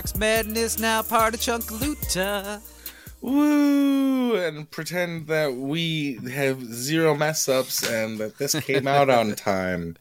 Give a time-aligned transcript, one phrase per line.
[0.00, 2.62] Marx Madness, now part of Chunkaluta.
[3.20, 4.34] Woo!
[4.34, 9.98] And pretend that we have zero mess ups and that this came out on time.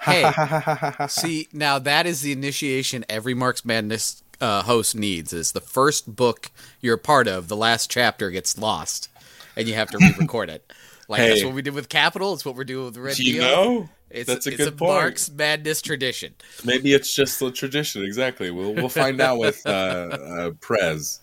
[0.00, 0.32] Hey,
[1.08, 5.34] see, now that is the initiation every Marx Madness uh, host needs.
[5.34, 9.10] Is the first book you're a part of, the last chapter gets lost,
[9.56, 10.72] and you have to re-record it.
[11.06, 12.32] Like that's what we did with Capital.
[12.32, 13.42] It's what we're doing with Red Do you Deal.
[13.42, 13.88] know?
[14.14, 14.92] It's, That's a it's good a point.
[14.92, 16.34] Marx Madness tradition.
[16.64, 18.04] Maybe it's just the tradition.
[18.04, 18.50] Exactly.
[18.50, 21.20] We'll we'll find out with uh, uh, Prez.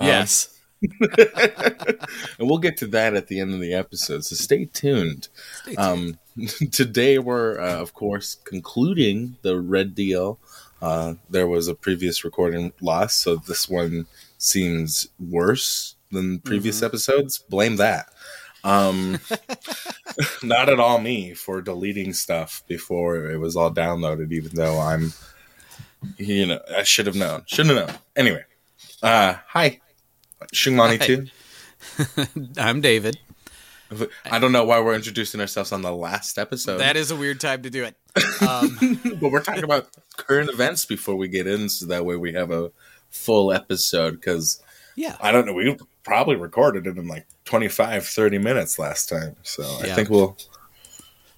[0.00, 0.54] Um, yes.
[1.28, 4.24] and we'll get to that at the end of the episode.
[4.24, 5.28] So stay tuned.
[5.62, 5.78] Stay tuned.
[5.78, 6.18] Um,
[6.70, 10.38] today we're uh, of course concluding the Red Deal.
[10.80, 14.06] Uh, there was a previous recording loss, so this one
[14.38, 16.86] seems worse than previous Mm-hmm.
[16.86, 17.38] episodes.
[17.38, 18.06] Blame that.
[18.64, 19.18] Um,
[20.42, 25.12] not at all me for deleting stuff before it was all downloaded, even though I'm,
[26.16, 27.42] you know, I should have known.
[27.46, 27.98] Shouldn't have known.
[28.16, 28.44] Anyway,
[29.02, 29.80] uh, hi,
[30.52, 31.06] Shungmani Hi.
[31.06, 31.26] too.
[32.58, 33.18] I'm David.
[34.30, 36.78] I don't know why we're introducing ourselves on the last episode.
[36.78, 37.96] That is a weird time to do it.
[38.40, 38.78] Um,
[39.20, 42.52] but we're talking about current events before we get in, so that way we have
[42.52, 42.70] a
[43.10, 44.12] full episode.
[44.12, 44.62] Because
[44.96, 45.16] yeah.
[45.20, 45.76] I don't know, we
[46.08, 49.36] probably recorded it in like 25, 30 minutes last time.
[49.42, 50.36] So I think we'll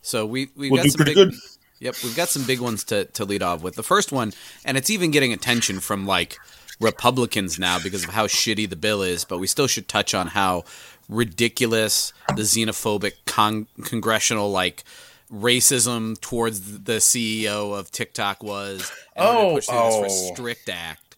[0.02, 1.40] So we we've we'll got do some pretty big, good.
[1.80, 3.74] Yep, we've got some big ones to, to lead off with.
[3.74, 4.32] The first one,
[4.64, 6.36] and it's even getting attention from like
[6.78, 10.28] Republicans now because of how shitty the bill is, but we still should touch on
[10.28, 10.64] how
[11.08, 14.84] ridiculous the xenophobic con- congressional like
[15.32, 18.90] racism towards the CEO of TikTok was.
[19.16, 20.02] And we're Oh, push through oh.
[20.02, 21.09] this Restrict Act.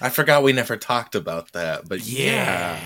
[0.00, 2.80] I forgot we never talked about that, but yeah.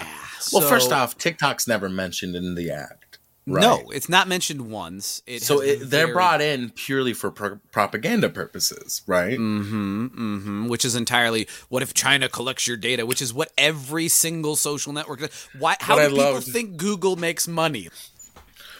[0.52, 3.18] Well, So- first off, TikTok's never mentioned in the act.
[3.46, 3.60] Right?
[3.60, 5.20] no, it's not mentioned once.
[5.26, 9.38] It So it, they're brought in purely for pro- propaganda purposes, right?
[9.38, 14.08] Mm-hmm, mm-hmm, which is entirely what if China collects your data, which is what every
[14.08, 15.20] single social network.
[15.20, 15.48] does.
[15.58, 15.76] Why?
[15.80, 17.90] How What do I people loved- think Google makes money?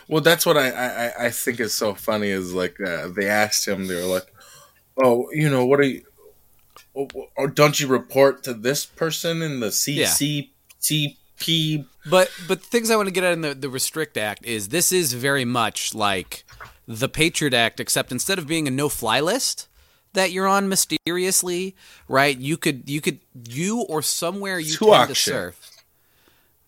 [0.09, 3.29] Well, that's what I, I, I- I think is so funny is like uh, they
[3.29, 4.27] asked him, they were like,
[4.97, 6.05] "Oh, you know, what are you?
[6.95, 11.17] Or, or don't you report to this person in the CCCP?"
[12.09, 14.93] But but things I want to get at in the, the Restrict Act is this
[14.93, 16.45] is very much like
[16.87, 19.69] the Patriot Act, except instead of being a no fly list
[20.13, 21.77] that you're on mysteriously,
[22.09, 22.37] right?
[22.37, 25.71] You could you could you or somewhere you tend HUAC to serve.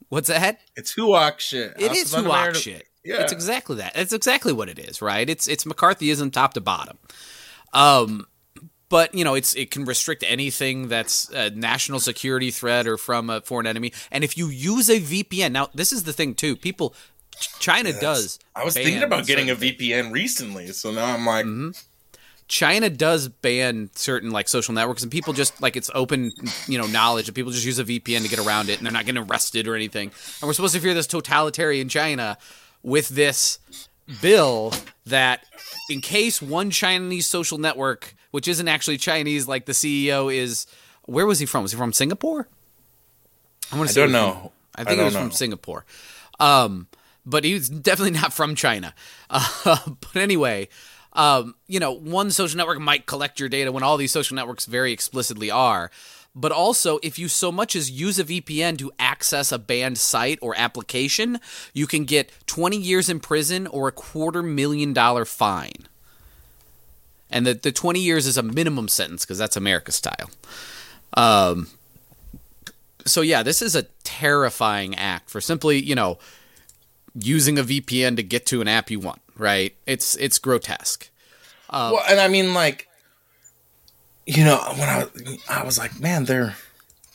[0.09, 0.60] What's that?
[0.76, 1.75] It's HUAC shit.
[1.78, 2.86] It House is shit.
[3.04, 3.22] Yeah.
[3.22, 3.92] It's exactly that.
[3.94, 5.28] It's exactly what it is, right?
[5.28, 6.98] It's it's McCarthyism top to bottom.
[7.72, 8.26] Um,
[8.88, 13.30] but you know, it's it can restrict anything that's a national security threat or from
[13.30, 13.92] a foreign enemy.
[14.10, 16.56] And if you use a VPN, now this is the thing too.
[16.56, 16.94] People,
[17.58, 18.38] China does.
[18.54, 19.76] I was thinking about getting a things.
[19.76, 21.70] VPN recently, so now I'm like, Mm-hmm.
[22.48, 26.30] China does ban certain like social networks, and people just like it's open,
[26.68, 28.92] you know, knowledge, and people just use a VPN to get around it, and they're
[28.92, 30.12] not getting arrested or anything.
[30.41, 32.38] And we're supposed to fear this totalitarian China
[32.84, 33.58] with this
[34.22, 34.72] bill
[35.06, 35.44] that,
[35.91, 40.66] in case one Chinese social network, which isn't actually Chinese, like the CEO is,
[41.06, 41.62] where was he from?
[41.62, 42.47] Was he from Singapore?
[43.72, 44.32] I want to say don't know.
[44.32, 45.30] from- I I think he don't was from.
[45.30, 45.86] Singapore.
[46.38, 46.86] Um,
[47.24, 48.92] but he was definitely not from China.
[49.30, 50.69] Uh, but anyway,
[51.14, 54.66] um, you know, one social network might collect your data when all these social networks
[54.66, 55.91] very explicitly are.
[56.34, 60.38] But also, if you so much as use a VPN to access a banned site
[60.42, 61.41] or application,
[61.72, 65.88] you can get 20 years in prison or a quarter million dollar fine.
[67.30, 70.30] And the, the 20 years is a minimum sentence because that's America style.
[71.14, 71.68] Um,
[73.04, 76.18] so yeah, this is a terrifying act for simply, you know,
[77.14, 79.74] using a VPN to get to an app you want, right?
[79.86, 81.08] It's it's grotesque.
[81.94, 82.88] well, and I mean, like,
[84.26, 85.06] you know, when I
[85.48, 86.56] I was like, man, they're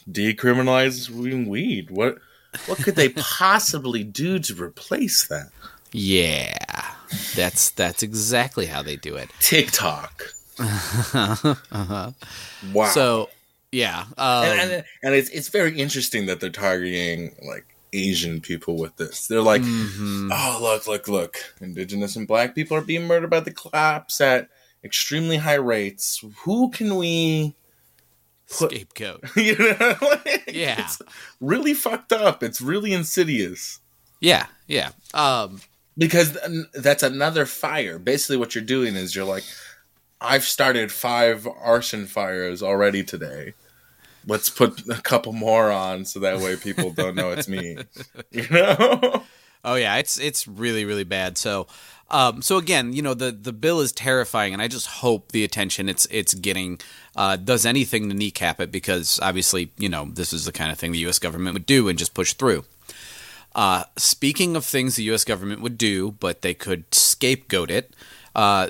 [0.09, 1.91] decriminalizing weed.
[1.91, 2.17] What
[2.65, 5.49] what could they possibly do to replace that?
[5.91, 6.95] Yeah.
[7.35, 9.29] That's that's exactly how they do it.
[9.39, 10.23] TikTok.
[12.73, 12.85] Wow.
[12.93, 13.29] So,
[13.71, 14.05] yeah.
[14.17, 18.95] Um, and, and, and it's it's very interesting that they're targeting like Asian people with
[18.97, 19.27] this.
[19.27, 20.29] They're like, mhm.
[20.31, 24.49] oh look, look, look, indigenous and black people are being murdered by the cops at
[24.83, 26.23] extremely high rates.
[26.43, 27.55] Who can we?
[28.51, 29.23] put- scapegoat.
[29.35, 30.81] You know, Like, Yeah.
[30.85, 31.01] it's
[31.39, 32.43] really fucked up.
[32.43, 33.79] It's really insidious
[34.19, 34.91] Yeah, yeah.
[35.13, 35.61] Um,
[36.01, 36.35] because
[36.73, 37.99] that's another fire.
[37.99, 39.43] Basically, what you're doing is you're like,
[40.19, 43.53] I've started five arson fires already today.
[44.25, 47.77] Let's put a couple more on so that way people don't know it's me.
[48.31, 49.23] You know?
[49.63, 51.37] Oh yeah, it's it's really really bad.
[51.37, 51.67] So,
[52.09, 55.43] Um, so again, you know, the the bill is terrifying, and I just hope the
[55.43, 56.79] attention it's it's getting
[57.15, 60.79] uh, does anything to kneecap it because obviously, you know, this is the kind of
[60.79, 61.19] thing the U.S.
[61.19, 62.63] government would do and just push through.
[63.53, 65.23] Uh, speaking of things the U.S.
[65.23, 67.93] government would do, but they could scapegoat it,
[68.35, 68.69] uh,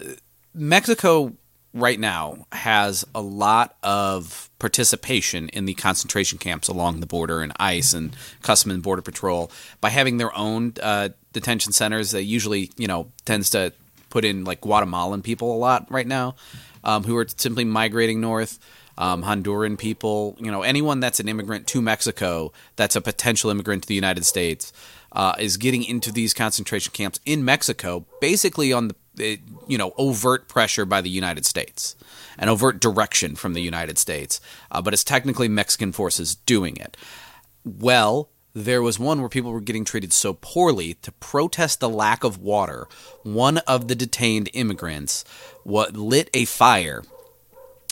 [0.53, 1.33] Mexico
[1.73, 7.53] right now has a lot of participation in the concentration camps along the border and
[7.57, 12.11] ICE and Custom and Border Patrol by having their own uh, detention centers.
[12.11, 13.73] That usually, you know, tends to
[14.09, 16.35] put in like Guatemalan people a lot right now,
[16.83, 18.59] um, who are simply migrating north.
[18.97, 23.83] Um, Honduran people, you know, anyone that's an immigrant to Mexico, that's a potential immigrant
[23.83, 24.73] to the United States,
[25.13, 30.47] uh, is getting into these concentration camps in Mexico, basically on the you know overt
[30.47, 31.95] pressure by the United States,
[32.37, 34.39] an overt direction from the United States,
[34.71, 36.95] uh, but it's technically Mexican forces doing it.
[37.63, 42.23] Well, there was one where people were getting treated so poorly to protest the lack
[42.23, 42.87] of water.
[43.23, 45.23] One of the detained immigrants
[45.63, 47.03] what lit a fire,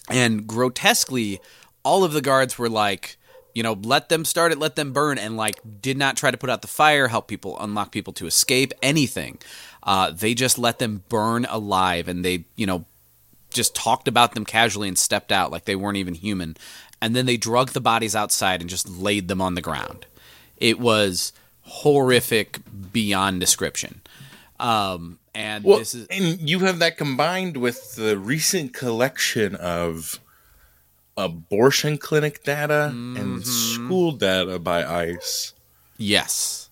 [0.09, 1.39] and grotesquely,
[1.83, 3.17] all of the guards were like
[3.53, 6.37] you know, let them start it, let them burn, and like did not try to
[6.37, 9.37] put out the fire, help people, unlock people to escape, anything.
[9.83, 12.85] Uh, they just let them burn alive, and they, you know,
[13.51, 16.55] just talked about them casually and stepped out like they weren't even human.
[17.01, 20.05] And then they drug the bodies outside and just laid them on the ground.
[20.57, 22.59] It was horrific
[22.91, 24.01] beyond description.
[24.59, 30.19] Um, and well, this is, and you have that combined with the recent collection of
[31.15, 33.17] abortion clinic data mm-hmm.
[33.17, 35.53] and school data by ICE.
[35.97, 36.69] Yes.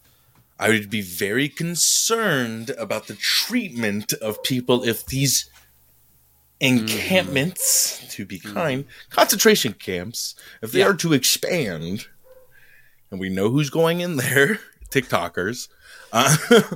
[0.59, 5.49] I would be very concerned about the treatment of people if these
[6.59, 8.11] encampments, mm.
[8.11, 9.09] to be kind, mm.
[9.09, 10.87] concentration camps, if they yeah.
[10.87, 12.07] are to expand,
[13.11, 15.67] and we know who's going in there, TikTokers,
[16.11, 16.35] uh,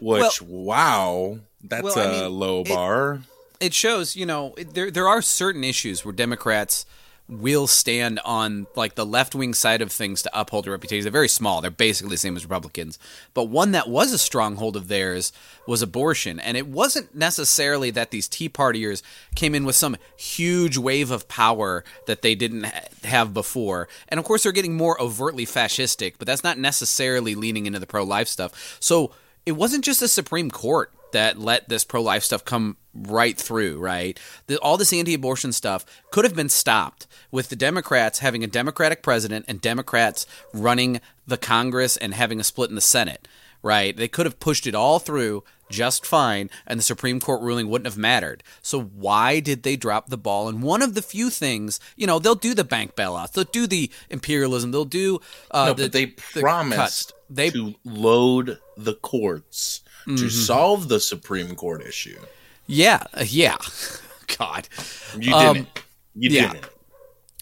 [0.00, 3.22] which, well, wow, that's well, a I mean, low bar.
[3.60, 6.86] It, it shows, you know, there there are certain issues where Democrats
[7.28, 11.02] will stand on like the left wing side of things to uphold their reputation.
[11.02, 11.60] They're very small.
[11.60, 12.98] They're basically the same as Republicans.
[13.34, 15.32] But one that was a stronghold of theirs
[15.66, 16.38] was abortion.
[16.38, 19.02] And it wasn't necessarily that these Tea Partiers
[19.34, 23.88] came in with some huge wave of power that they didn't ha- have before.
[24.08, 27.86] And of course, they're getting more overtly fascistic, but that's not necessarily leaning into the
[27.86, 28.76] pro life stuff.
[28.78, 29.12] So
[29.46, 33.78] it wasn't just the Supreme Court that let this pro life stuff come right through,
[33.78, 34.18] right?
[34.48, 38.48] The, all this anti abortion stuff could have been stopped with the Democrats having a
[38.48, 43.28] Democratic president and Democrats running the Congress and having a split in the Senate,
[43.62, 43.96] right?
[43.96, 47.86] They could have pushed it all through just fine and the Supreme Court ruling wouldn't
[47.86, 48.42] have mattered.
[48.62, 50.48] So why did they drop the ball?
[50.48, 53.66] And one of the few things, you know, they'll do the bank bailouts, they'll do
[53.66, 55.20] the imperialism, they'll do
[55.50, 60.16] uh, no, the, but they promised the they to load the courts mm-hmm.
[60.16, 62.18] to solve the Supreme Court issue.
[62.66, 63.56] Yeah, yeah.
[64.38, 64.68] God,
[65.14, 65.56] you didn't.
[65.58, 65.66] Um,
[66.14, 66.68] you didn't.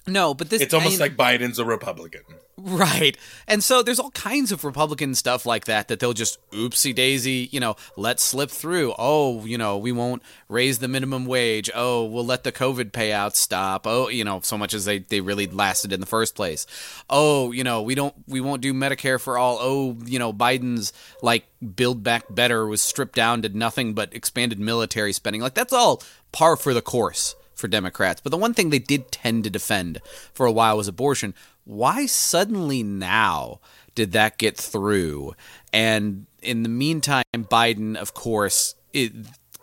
[0.07, 2.23] No, but this It's almost I like Biden's a Republican.
[2.57, 3.19] Right.
[3.49, 7.49] And so there's all kinds of Republican stuff like that that they'll just oopsie daisy,
[7.51, 8.95] you know, let slip through.
[8.97, 11.69] Oh, you know, we won't raise the minimum wage.
[11.75, 13.87] Oh, we'll let the COVID payouts stop.
[13.89, 16.67] Oh, you know, so much as they, they really lasted in the first place.
[17.11, 19.59] Oh, you know, we don't we won't do Medicare for all.
[19.61, 20.93] Oh, you know, Biden's
[21.23, 25.43] like build back better was stripped down to nothing but expanded military spending.
[25.43, 28.21] Like that's all par for the course for Democrats.
[28.21, 30.01] But the one thing they did tend to defend
[30.33, 31.35] for a while was abortion
[31.65, 33.61] why suddenly now
[33.95, 35.35] did that get through?
[35.73, 39.13] And in the meantime, Biden, of course, it,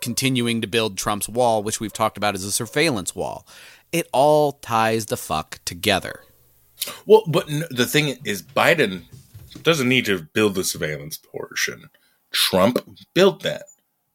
[0.00, 3.46] continuing to build Trump's wall, which we've talked about as a surveillance wall.
[3.92, 6.20] It all ties the fuck together.
[7.06, 9.02] Well, but the thing is, Biden
[9.62, 11.88] doesn't need to build the surveillance portion.
[12.32, 12.78] Trump
[13.14, 13.64] built that.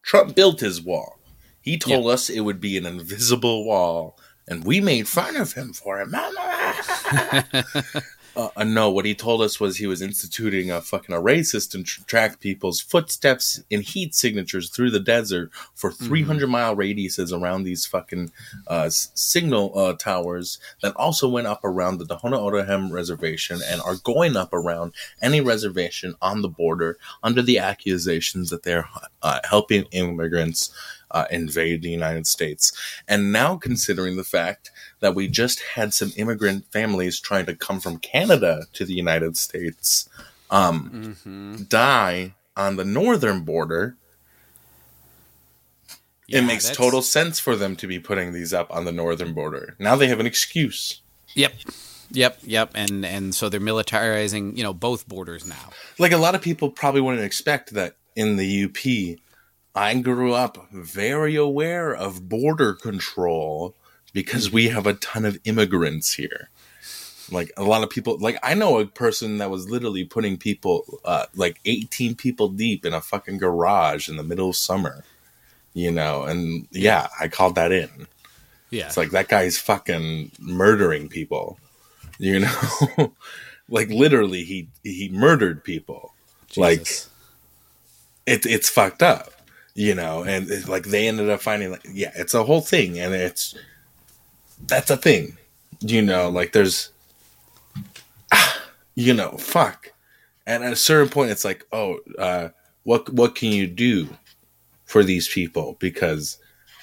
[0.02, 1.18] Trump built his wall.
[1.60, 4.17] He told us it would be an invisible wall
[4.48, 6.08] and we made fun of him for it.
[8.36, 11.84] uh, uh, no, what he told us was he was instituting a fucking array system
[11.84, 16.52] to track people's footsteps and heat signatures through the desert for 300 mm-hmm.
[16.52, 18.30] mile radiuses around these fucking
[18.68, 23.96] uh, signal uh, towers that also went up around the Tohono O'odham reservation and are
[23.96, 28.88] going up around any reservation on the border under the accusations that they're
[29.22, 30.72] uh, helping immigrants
[31.10, 32.72] uh, invade the United States.
[33.06, 37.80] And now, considering the fact that we just had some immigrant families trying to come
[37.80, 40.08] from Canada to the United States
[40.50, 41.62] um, mm-hmm.
[41.64, 43.96] die on the northern border,
[46.26, 46.76] yeah, it makes that's...
[46.76, 49.76] total sense for them to be putting these up on the northern border.
[49.78, 51.00] Now they have an excuse.
[51.34, 51.52] Yep.
[52.10, 55.70] Yep, yep, and and so they're militarizing, you know, both borders now.
[55.98, 59.18] Like a lot of people probably wouldn't expect that in the UP
[59.78, 63.76] I grew up very aware of border control
[64.12, 66.50] because we have a ton of immigrants here.
[67.30, 70.98] Like a lot of people, like I know a person that was literally putting people,
[71.04, 75.04] uh, like 18 people deep in a fucking garage in the middle of summer,
[75.74, 78.08] you know, and yeah, I called that in.
[78.70, 78.86] Yeah.
[78.86, 81.60] It's like that guy's fucking murdering people,
[82.18, 83.12] you know,
[83.68, 86.14] like literally he, he murdered people.
[86.56, 87.10] Like Jesus.
[88.26, 89.30] it, it's fucked up,
[89.78, 92.98] you know, and it's like they ended up finding like, yeah, it's a whole thing.
[92.98, 93.54] And it's,
[94.66, 95.38] that's a thing,
[95.78, 96.90] you know, like there's,
[98.96, 99.92] you know, fuck.
[100.48, 102.48] And at a certain point, it's like, oh, uh,
[102.82, 104.08] what what can you do
[104.84, 105.76] for these people?
[105.78, 106.38] Because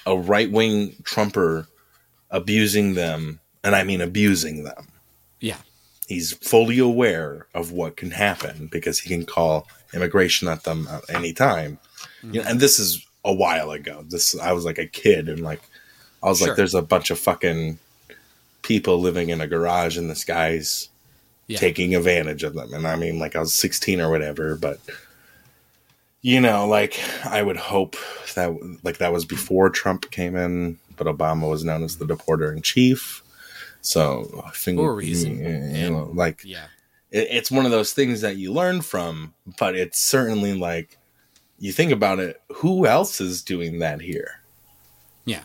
[0.06, 1.68] a right wing Trumper
[2.30, 4.88] abusing them, and I mean abusing them.
[5.40, 5.58] yeah.
[6.08, 11.02] He's fully aware of what can happen because he can call immigration at them at
[11.14, 11.78] any time.
[12.22, 12.34] Mm-hmm.
[12.34, 14.04] You know, and this is a while ago.
[14.08, 15.62] This I was like a kid, and like
[16.22, 16.48] I was Sure.
[16.48, 17.78] like, there's a bunch of fucking
[18.62, 20.88] people living in a garage, and this guy's
[21.48, 21.58] Yeah.
[21.58, 22.74] taking advantage of them.
[22.74, 24.80] And I mean, like I was 16 or whatever, but
[26.22, 27.96] you know, like I would hope
[28.34, 28.50] that
[28.82, 32.62] like that was before Trump came in, but Obama was known as the deporter in
[32.62, 33.22] chief.
[33.80, 35.74] So I think For a reason.
[35.74, 36.66] you know, like Yeah.
[37.12, 40.98] it, it's one of those things that you learn from, but it's certainly like
[41.58, 42.40] you think about it.
[42.56, 44.40] Who else is doing that here?
[45.24, 45.44] Yeah.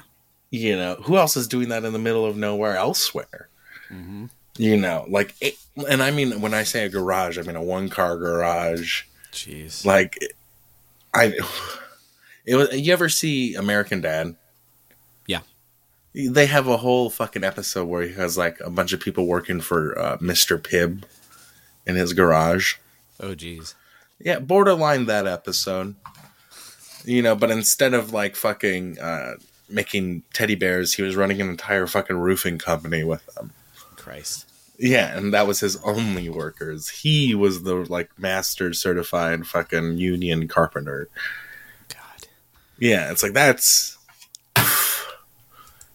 [0.50, 3.48] You know, who else is doing that in the middle of nowhere elsewhere?
[3.90, 4.26] Mm-hmm.
[4.58, 5.58] You know, like, it,
[5.90, 9.04] and I mean, when I say a garage, I mean a one car garage.
[9.32, 9.86] Jeez.
[9.86, 10.18] Like,
[11.14, 11.34] I,
[12.46, 12.74] it was.
[12.74, 14.36] You ever see American Dad?
[15.26, 15.42] Yeah.
[16.14, 19.62] They have a whole fucking episode where he has like a bunch of people working
[19.62, 20.62] for uh, Mr.
[20.62, 21.04] Pibb
[21.86, 22.76] in his garage.
[23.22, 23.74] oh, jeez.
[24.24, 25.96] Yeah, borderline that episode.
[27.04, 29.34] You know, but instead of like fucking uh,
[29.70, 33.52] making teddy bears, he was running an entire fucking roofing company with them.
[33.96, 34.48] Christ.
[34.78, 36.90] Yeah, and that was his only workers.
[36.90, 41.08] He was the like master certified fucking union carpenter.
[41.90, 42.28] God.
[42.80, 43.98] Yeah, it's like that's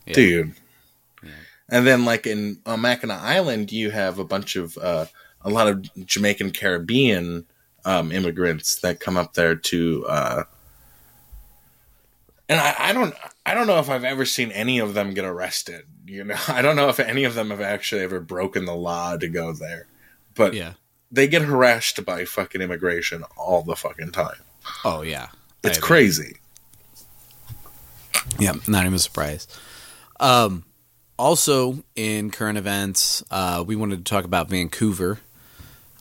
[0.06, 0.14] Yeah.
[0.14, 0.54] dude.
[1.22, 1.30] Yeah.
[1.68, 5.06] And then like in on Mackinac Island, you have a bunch of uh,
[5.42, 7.44] a lot of Jamaican Caribbean
[7.86, 10.04] um, immigrants that come up there to.
[10.06, 10.42] Uh,
[12.48, 13.14] and I, I don't
[13.46, 15.84] I don't know if I've ever seen any of them get arrested.
[16.06, 19.16] You know, I don't know if any of them have actually ever broken the law
[19.16, 19.86] to go there,
[20.34, 20.74] but Yeah.
[21.10, 24.36] they get harassed by fucking immigration all the fucking time.
[24.84, 25.28] Oh, yeah.
[25.64, 26.36] It's crazy.
[28.38, 29.52] Yeah, not even surprised.
[30.20, 30.64] Um,
[31.18, 35.18] also, in current events, uh, we wanted to talk about Vancouver.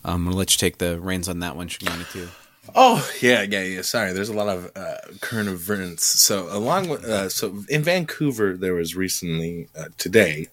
[0.06, 2.06] I'm going to let you take the reins on that one, should you want me
[2.12, 2.28] to.
[2.74, 3.82] Oh yeah, yeah, yeah.
[3.82, 6.04] Sorry, there's a lot of uh, current events.
[6.04, 10.48] So along with uh, so in Vancouver, there was recently uh, today,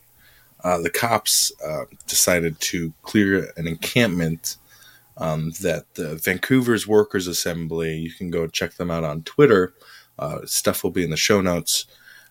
[0.63, 4.57] uh, the cops uh, decided to clear an encampment
[5.17, 7.95] um, that the Vancouver's Workers Assembly.
[7.95, 9.73] You can go check them out on Twitter.
[10.19, 11.85] Uh, stuff will be in the show notes,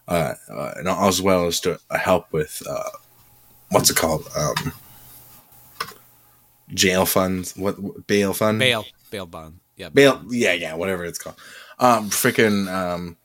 [0.07, 2.63] and as well as to help with
[3.71, 4.73] what's it called, um,
[6.75, 7.57] jail funds.
[7.57, 8.59] What, bail fund?
[8.59, 8.85] Bail.
[9.11, 9.59] Bail bond.
[9.77, 9.89] Yeah.
[9.89, 11.35] bail yeah yeah whatever it's called
[11.81, 13.17] um freaking um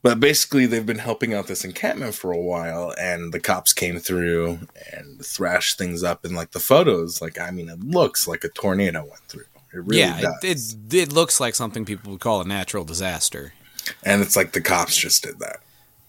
[0.00, 3.98] but basically they've been helping out this encampment for a while and the cops came
[3.98, 4.60] through
[4.92, 8.48] and thrashed things up and like the photos like i mean it looks like a
[8.48, 12.20] tornado went through it really yeah, does it, it, it looks like something people would
[12.20, 13.52] call a natural disaster.
[14.04, 15.56] and it's like the cops just did that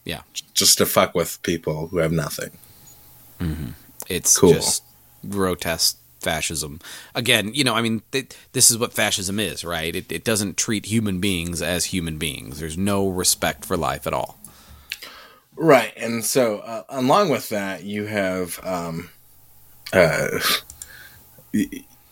[0.05, 0.22] Yeah.
[0.53, 2.51] just to fuck with people who have nothing
[4.08, 4.53] It's Cool.
[4.53, 4.84] just
[5.27, 6.79] grotesque fascism.
[7.13, 9.96] Again, you know, I mean, th- this is what fascism is, right?
[9.96, 12.60] It, it doesn't treat human beings as human beings.
[12.60, 14.38] There's no respect for life at all.
[15.55, 19.10] Right, and so uh, along with that, you have um,
[19.94, 20.39] uh,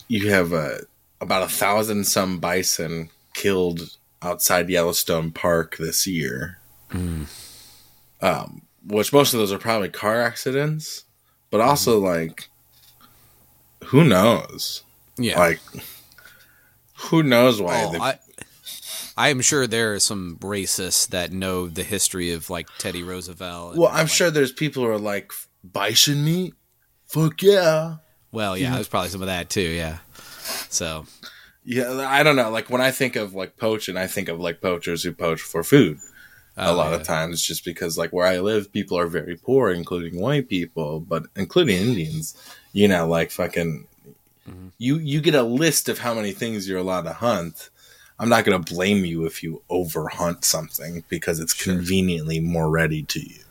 [0.07, 0.77] you have uh,
[1.19, 6.59] about a thousand some bison killed outside Yellowstone Park this year.
[8.21, 11.03] Um, which most of those are probably car accidents,
[11.51, 12.49] but also like,
[13.87, 14.83] who knows?
[15.17, 15.39] Yeah.
[15.39, 15.59] Like,
[16.95, 17.83] who knows why?
[17.83, 18.19] Oh, they- I,
[19.15, 23.77] I am sure there are some racists that know the history of like Teddy Roosevelt.
[23.77, 25.31] well, I'm like- sure there's people who are like
[25.63, 26.53] bison meat.
[27.07, 27.97] Fuck yeah.
[28.31, 29.61] Well, yeah, there's probably some of that too.
[29.61, 29.99] Yeah.
[30.69, 31.05] So
[31.63, 32.49] Yeah, I don't know.
[32.49, 35.63] Like when I think of like poaching, I think of like poachers who poach for
[35.63, 35.99] food.
[36.57, 36.95] a oh, lot yeah.
[36.97, 40.99] of times, just because like where I live, people are very poor, including white people,
[40.99, 42.35] but including Indians.
[42.73, 43.87] You know, like fucking,
[44.49, 44.71] Mhm.
[44.77, 47.69] you you get a list of how many things you're allowed to hunt.
[48.19, 51.75] I'm not going to blame you if you overhunt something because it's Sure.
[51.75, 53.43] conveniently more ready to you.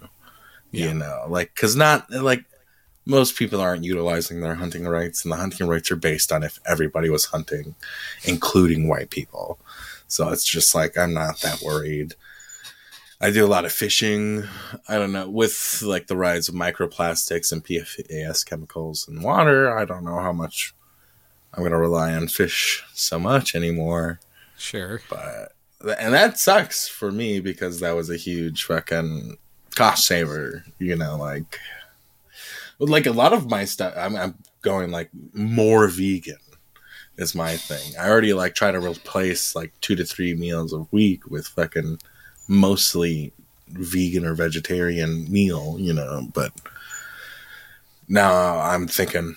[0.70, 0.88] Yeah.
[0.88, 2.44] You know, like cuz not like
[3.04, 6.60] most people aren't utilizing their hunting rights and the hunting rights are based on if
[6.66, 7.74] everybody was hunting
[8.24, 9.58] including white people.
[10.08, 12.14] So it's just like I'm not that worried.
[13.22, 14.42] I do a lot of fishing.
[14.88, 19.78] I don't know with like the rise of microplastics and PFAS chemicals in water.
[19.78, 20.74] I don't know how much
[21.54, 24.18] I'm gonna rely on fish so much anymore.
[24.58, 25.00] Sure.
[25.08, 25.52] But
[26.00, 29.38] and that sucks for me because that was a huge fucking
[29.76, 30.64] cost saver.
[30.80, 31.60] You know, like
[32.80, 33.94] like a lot of my stuff.
[33.96, 36.38] I'm, I'm going like more vegan
[37.18, 37.92] is my thing.
[38.00, 41.98] I already like try to replace like two to three meals a week with fucking
[42.52, 43.32] mostly
[43.68, 45.76] vegan or vegetarian meal.
[45.78, 46.52] You know, but
[48.08, 49.36] now I'm thinking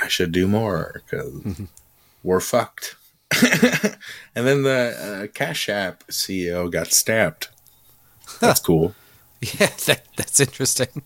[0.00, 1.60] I should do more because
[2.22, 2.96] we're fucked.
[4.34, 7.48] and then the uh, Cash App CEO got stabbed.
[8.40, 8.94] That's cool.
[9.58, 11.02] Yeah, that, that's interesting.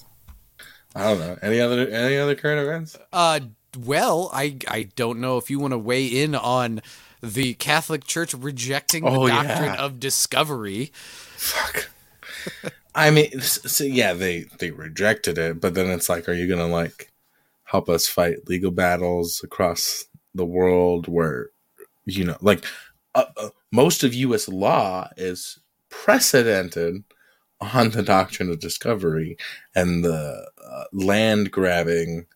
[0.94, 1.38] I don't know.
[1.40, 2.98] Any other any other current events?
[3.10, 3.40] Uh,
[3.78, 6.82] well, I I don't know if you want to weigh in on
[7.22, 9.42] the Catholic Church rejecting the Oh, yeah.
[9.42, 10.92] doctrine of discovery.
[11.36, 11.88] Fuck.
[12.94, 16.66] I mean, so yeah, they they rejected it, but then it's like, are you gonna
[16.66, 17.12] like
[17.64, 20.04] help us fight legal battles across
[20.34, 21.50] the world where
[22.04, 22.64] you know, like
[23.14, 24.48] uh, uh, most of U.S.
[24.48, 25.58] law is
[25.90, 27.04] precedented
[27.60, 29.36] on the doctrine of discovery
[29.74, 32.26] and the uh, land grabbing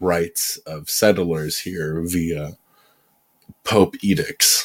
[0.00, 2.56] rights of settlers here via
[3.68, 4.64] Pope edicts.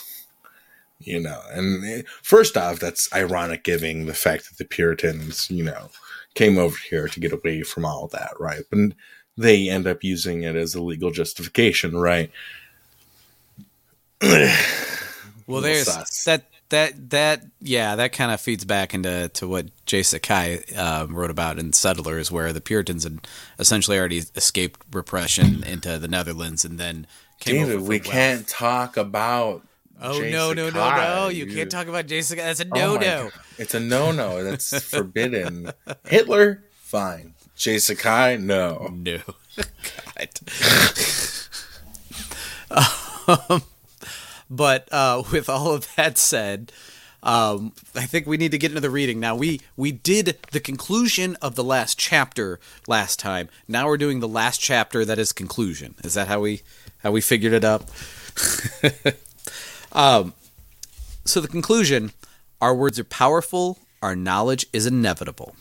[1.00, 5.62] You know, and eh, first off, that's ironic, giving the fact that the Puritans, you
[5.62, 5.89] know,
[6.34, 8.63] came over here to get away from all that, right?
[8.72, 8.96] And
[9.38, 12.32] they end up using it as a legal justification, right?
[15.46, 16.24] Well, there's sus.
[16.24, 20.04] that that that yeah, that kind of feeds back into to what J.
[20.04, 23.28] Sakai uh, wrote about in Settlers, where the Puritans had
[23.60, 27.08] essentially already escaped repression into the Netherlands, and then
[27.45, 28.03] David, we wealth.
[28.03, 29.63] can't talk about.
[30.01, 31.27] Oh no no no no!
[31.29, 32.41] You can't talk about Sakai.
[32.43, 33.29] That's a Oh no my no.
[33.58, 34.43] It's a no no.
[34.49, 35.71] That's forbidden.
[36.06, 37.34] Hitler, fine.
[37.56, 37.77] J.
[37.77, 38.91] Sakai, no.
[38.93, 39.19] No.
[40.17, 40.29] God.
[43.49, 43.63] um,
[44.49, 46.71] but uh, with all of that said,
[47.21, 49.36] um, I think we need to get into the reading now.
[49.36, 53.49] We we did the conclusion of the last chapter last time.
[53.67, 55.95] Now we're doing the last chapter that is conclusion.
[56.03, 56.63] Is that how we
[57.04, 57.89] how we figured it up?
[59.92, 60.34] um,
[61.26, 62.12] so the conclusion:
[62.62, 63.80] Our words are powerful.
[64.02, 65.56] Our knowledge is inevitable.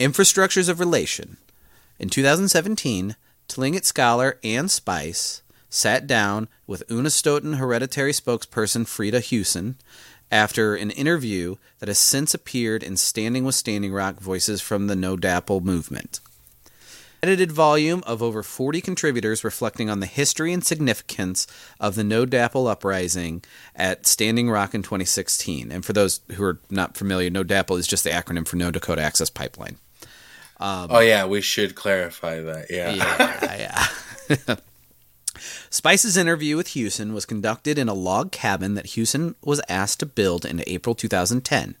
[0.00, 1.36] Infrastructures of relation.
[1.98, 3.14] In 2017,
[3.48, 9.76] Tlingit scholar Anne Spice sat down with Unistoten hereditary spokesperson Freda Huson
[10.30, 14.96] after an interview that has since appeared in Standing with Standing Rock Voices from the
[14.96, 16.20] No DAPL movement.
[17.24, 21.46] Edited volume of over 40 contributors reflecting on the history and significance
[21.78, 23.44] of the No DAPL uprising
[23.76, 25.70] at Standing Rock in 2016.
[25.70, 28.72] And for those who are not familiar, No DAPL is just the acronym for No
[28.72, 29.76] Dakota Access Pipeline.
[30.58, 32.66] Um, oh yeah, we should clarify that.
[32.68, 32.90] Yeah.
[32.90, 33.86] yeah,
[34.36, 34.56] yeah.
[35.70, 40.06] Spice's interview with Huson was conducted in a log cabin that Huson was asked to
[40.06, 41.76] build in April 2010,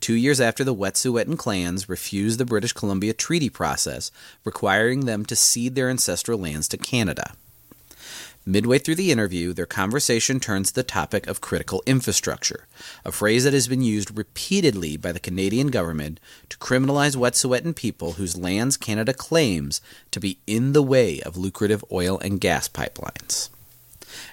[0.00, 4.10] two years after the Wet'suwet'en clans refused the British Columbia Treaty process,
[4.44, 7.32] requiring them to cede their ancestral lands to Canada.
[8.48, 12.68] Midway through the interview, their conversation turns to the topic of critical infrastructure,
[13.04, 18.12] a phrase that has been used repeatedly by the Canadian government to criminalize Wet'suwet'en people
[18.12, 19.80] whose lands Canada claims
[20.12, 23.48] to be in the way of lucrative oil and gas pipelines.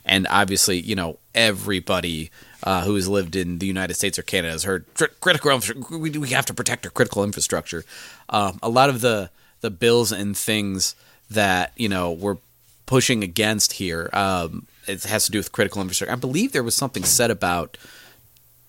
[0.05, 2.29] And obviously, you know, everybody
[2.63, 5.59] uh, who has lived in the United States or Canada has heard "Cri- critical.
[5.97, 7.83] We, we have to protect our critical infrastructure.
[8.29, 9.29] Um, a lot of the
[9.61, 10.95] the bills and things
[11.29, 12.37] that you know we're
[12.85, 16.11] pushing against here, um, it has to do with critical infrastructure.
[16.11, 17.77] I believe there was something said about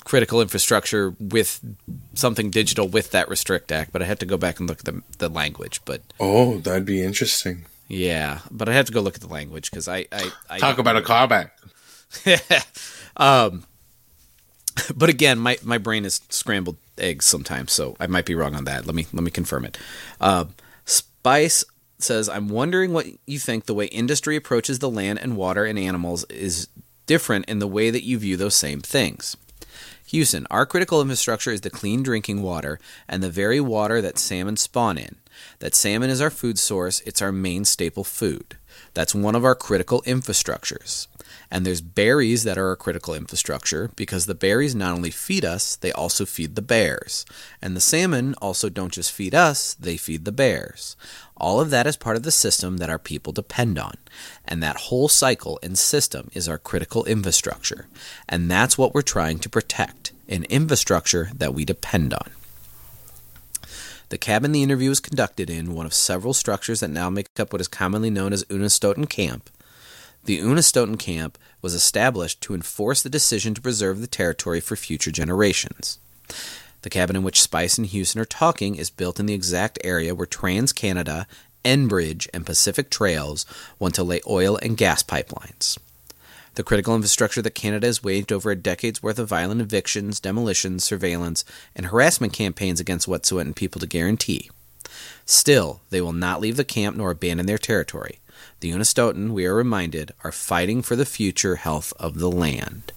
[0.04, 1.60] critical infrastructure with
[2.14, 4.84] something digital with that Restrict Act, but I have to go back and look at
[4.84, 5.80] the, the language.
[5.84, 7.64] But Oh, that'd be interesting.
[7.88, 10.78] yeah, but I have to go look at the language because I, I, I Talk
[10.78, 11.50] about a callback.
[13.16, 13.64] um,
[14.96, 18.64] but again, my, my brain is scrambled eggs sometimes, so I might be wrong on
[18.64, 18.86] that.
[18.86, 19.78] Let me let me confirm it.
[20.20, 20.46] Uh,
[20.84, 21.64] Spice
[21.98, 23.66] says, "I'm wondering what you think.
[23.66, 26.68] The way industry approaches the land and water and animals is
[27.06, 29.36] different in the way that you view those same things."
[30.08, 34.56] Houston, our critical infrastructure is the clean drinking water and the very water that salmon
[34.56, 35.16] spawn in.
[35.58, 38.56] that salmon is our food source, it's our main staple food.
[38.92, 41.08] That's one of our critical infrastructures.
[41.50, 45.76] And there's berries that are a critical infrastructure because the berries not only feed us,
[45.76, 47.24] they also feed the bears.
[47.62, 50.96] And the salmon also don't just feed us, they feed the bears.
[51.36, 53.94] All of that is part of the system that our people depend on.
[54.44, 57.86] And that whole cycle and system is our critical infrastructure.
[58.28, 62.30] And that's what we're trying to protect an infrastructure that we depend on.
[64.10, 67.52] The cabin the interview was conducted in, one of several structures that now make up
[67.52, 69.50] what is commonly known as Unistoten Camp.
[70.24, 75.10] The Unistoten Camp was established to enforce the decision to preserve the territory for future
[75.10, 75.98] generations.
[76.80, 80.14] The cabin in which Spice and Houston are talking is built in the exact area
[80.14, 81.26] where Trans Canada,
[81.62, 83.44] Enbridge, and Pacific Trails
[83.78, 85.76] want to lay oil and gas pipelines.
[86.54, 90.84] The critical infrastructure that Canada has waged over a decade's worth of violent evictions, demolitions,
[90.84, 91.44] surveillance,
[91.76, 94.50] and harassment campaigns against Wet'suwet'en people to guarantee.
[95.26, 98.20] Still, they will not leave the camp nor abandon their territory.
[98.64, 102.94] The Unistoten, we are reminded, are fighting for the future health of the land.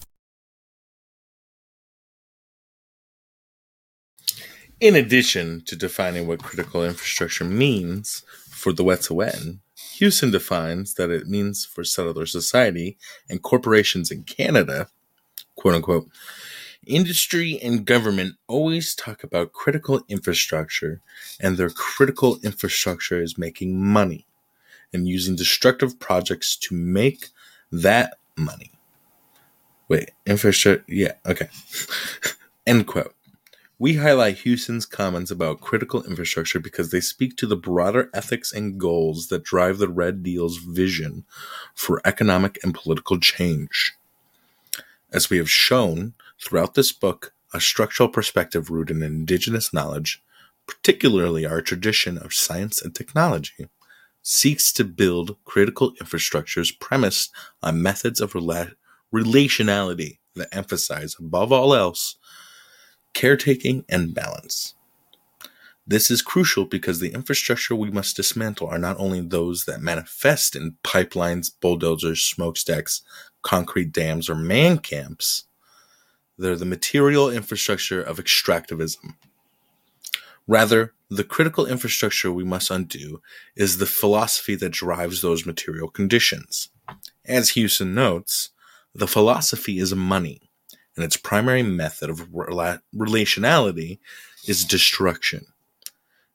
[4.80, 9.60] In addition to defining what critical infrastructure means for the Wet'suwet'en,
[9.96, 12.98] Houston defines that it means for settler society
[13.30, 14.88] and corporations in Canada,
[15.58, 16.08] quote unquote,
[16.86, 21.02] industry and government always talk about critical infrastructure,
[21.42, 24.28] and their critical infrastructure is making money
[24.94, 27.30] and using destructive projects to make
[27.72, 28.72] that money.
[29.88, 30.84] Wait, infrastructure?
[30.88, 31.50] Yeah, okay.
[32.68, 33.14] End quote.
[33.80, 38.80] We highlight Houston's comments about critical infrastructure because they speak to the broader ethics and
[38.80, 41.26] goals that drive the Red Deal's vision
[41.76, 43.94] for economic and political change.
[45.14, 50.24] As we have shown throughout this book, a structural perspective rooted in indigenous knowledge,
[50.66, 53.70] particularly our tradition of science and technology,
[54.28, 57.32] seeks to build critical infrastructures premised
[57.64, 58.74] on methods of rela-
[59.16, 62.18] relationality that emphasize, above all else,
[63.14, 64.76] caretaking, and balance.
[65.88, 70.58] This is crucial because the infrastructure we must dismantle are not only those that manifest
[70.58, 73.04] in pipelines, bulldozers, smokestacks,
[73.44, 75.46] concrete dams, or man camps,
[76.38, 79.14] they're the material infrastructure of extractivism.
[80.48, 83.22] Rather, the critical infrastructure we must undo
[83.56, 86.70] is the philosophy that drives those material conditions.
[87.26, 88.50] As Houston notes,
[88.94, 90.42] the philosophy is money
[90.96, 94.00] and its primary method of rela- relationality
[94.48, 95.46] is destruction.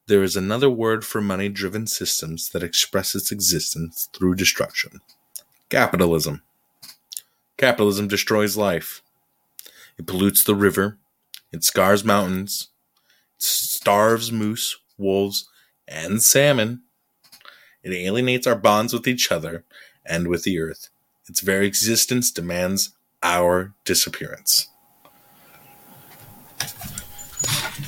[0.06, 5.00] There is another word for money driven systems that express its existence through destruction
[5.72, 6.42] capitalism.
[7.56, 9.00] Capitalism destroys life.
[9.96, 10.98] It pollutes the river.
[11.50, 12.68] It scars mountains.
[13.82, 15.48] Starves moose, wolves,
[15.88, 16.82] and salmon.
[17.82, 19.64] It alienates our bonds with each other
[20.06, 20.88] and with the earth.
[21.28, 24.68] Its very existence demands our disappearance.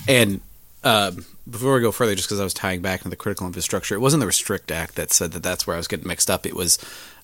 [0.09, 0.41] And
[0.83, 1.13] uh,
[1.49, 4.01] before we go further, just because I was tying back into the critical infrastructure, it
[4.01, 6.45] wasn't the Restrict Act that said that that's where I was getting mixed up.
[6.45, 6.77] It was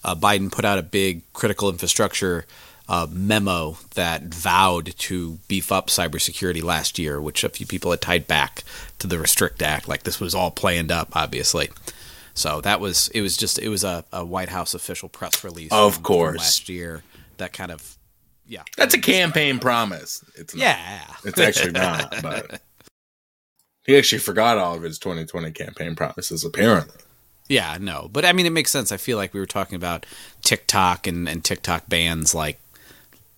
[0.04, 2.46] uh, Biden put out a big critical infrastructure
[2.90, 8.00] uh, memo that vowed to beef up cybersecurity last year, which a few people had
[8.00, 8.64] tied back
[8.98, 9.88] to the Restrict Act.
[9.88, 11.70] Like this was all planned up, obviously.
[12.34, 13.20] So that was it.
[13.20, 16.38] Was just it was a, a White House official press release, of from, course, from
[16.38, 17.04] last year
[17.36, 17.96] that kind of
[18.44, 18.64] yeah.
[18.76, 20.24] That's a campaign promise.
[20.34, 20.60] It's not.
[20.60, 22.60] Yeah, It's actually not, but
[23.86, 26.96] he actually forgot all of his 2020 campaign promises, apparently.
[27.48, 28.90] Yeah, no, but I mean, it makes sense.
[28.90, 30.06] I feel like we were talking about
[30.42, 32.60] TikTok and, and TikTok bans like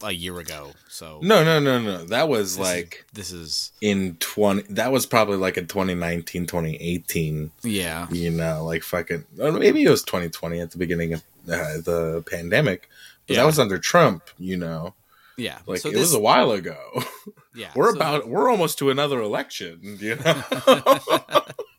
[0.02, 0.70] a year ago.
[0.88, 2.04] So No, no, no, no.
[2.04, 6.46] That was this like is, this is in 20, that was probably like in 2019,
[6.46, 11.22] 2018, yeah, you know, like fucking, or maybe it was 2020 at the beginning of
[11.48, 12.88] uh, the pandemic.
[13.26, 13.42] But Yeah.
[13.42, 14.94] that was under Trump, you know,
[15.36, 15.58] yeah.
[15.66, 16.76] like so it this, was a while ago.
[17.54, 17.70] yeah.
[17.76, 20.42] we're so- about, we're almost to another election, you know?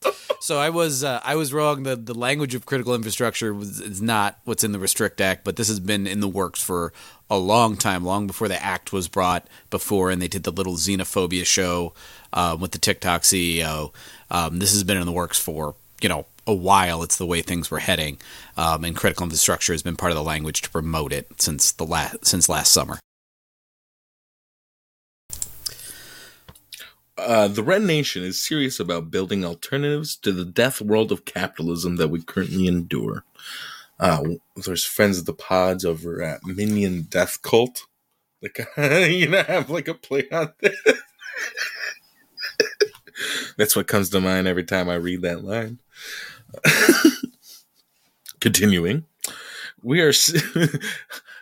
[0.43, 1.83] So I was uh, I was wrong.
[1.83, 5.55] The the language of critical infrastructure was, is not what's in the Restrict Act, but
[5.55, 6.91] this has been in the works for
[7.29, 10.73] a long time, long before the act was brought before, and they did the little
[10.73, 11.93] xenophobia show
[12.33, 13.93] uh, with the TikTok CEO.
[14.29, 17.03] Um, this has been in the works for you know a while.
[17.03, 18.17] It's the way things were heading,
[18.57, 21.85] um, and critical infrastructure has been part of the language to promote it since the
[21.85, 22.99] last since last summer.
[27.17, 31.97] Uh, the Red Nation is serious about building alternatives to the death world of capitalism
[31.97, 33.23] that we currently endure.
[33.99, 34.23] Uh,
[34.55, 37.85] there's friends of the pods over at Minion Death Cult.
[38.41, 40.75] Like, you know, have like a play on this.
[43.57, 45.79] That's what comes to mind every time I read that line.
[48.39, 49.05] Continuing,
[49.81, 50.11] we are.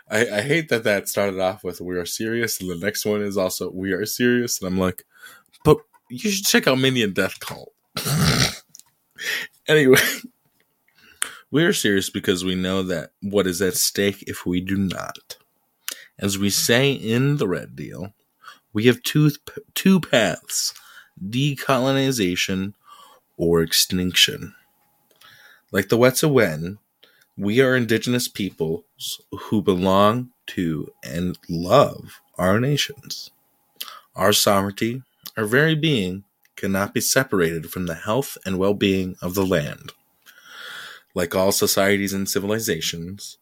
[0.10, 3.22] I, I hate that that started off with "we are serious," and the next one
[3.22, 5.04] is also "we are serious," and I'm like,
[5.64, 5.78] but
[6.10, 7.74] you should check out Minion Death Cult.
[9.68, 10.00] anyway,
[11.52, 15.38] we are serious because we know that what is at stake if we do not.
[16.20, 18.14] As we say in the Red Deal,
[18.74, 19.32] we have two
[19.74, 20.74] two paths:
[21.24, 22.74] decolonization
[23.38, 24.54] or extinction.
[25.72, 26.78] Like the Wet'suwet'en,
[27.38, 33.32] we are indigenous peoples who belong to and love our nations.
[34.16, 35.04] Our sovereignty,
[35.38, 36.24] our very being,
[36.56, 39.92] cannot be separated from the health and well being of the land.
[41.14, 43.38] Like all societies and civilizations,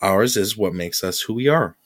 [0.00, 1.76] ours is what makes us who we are.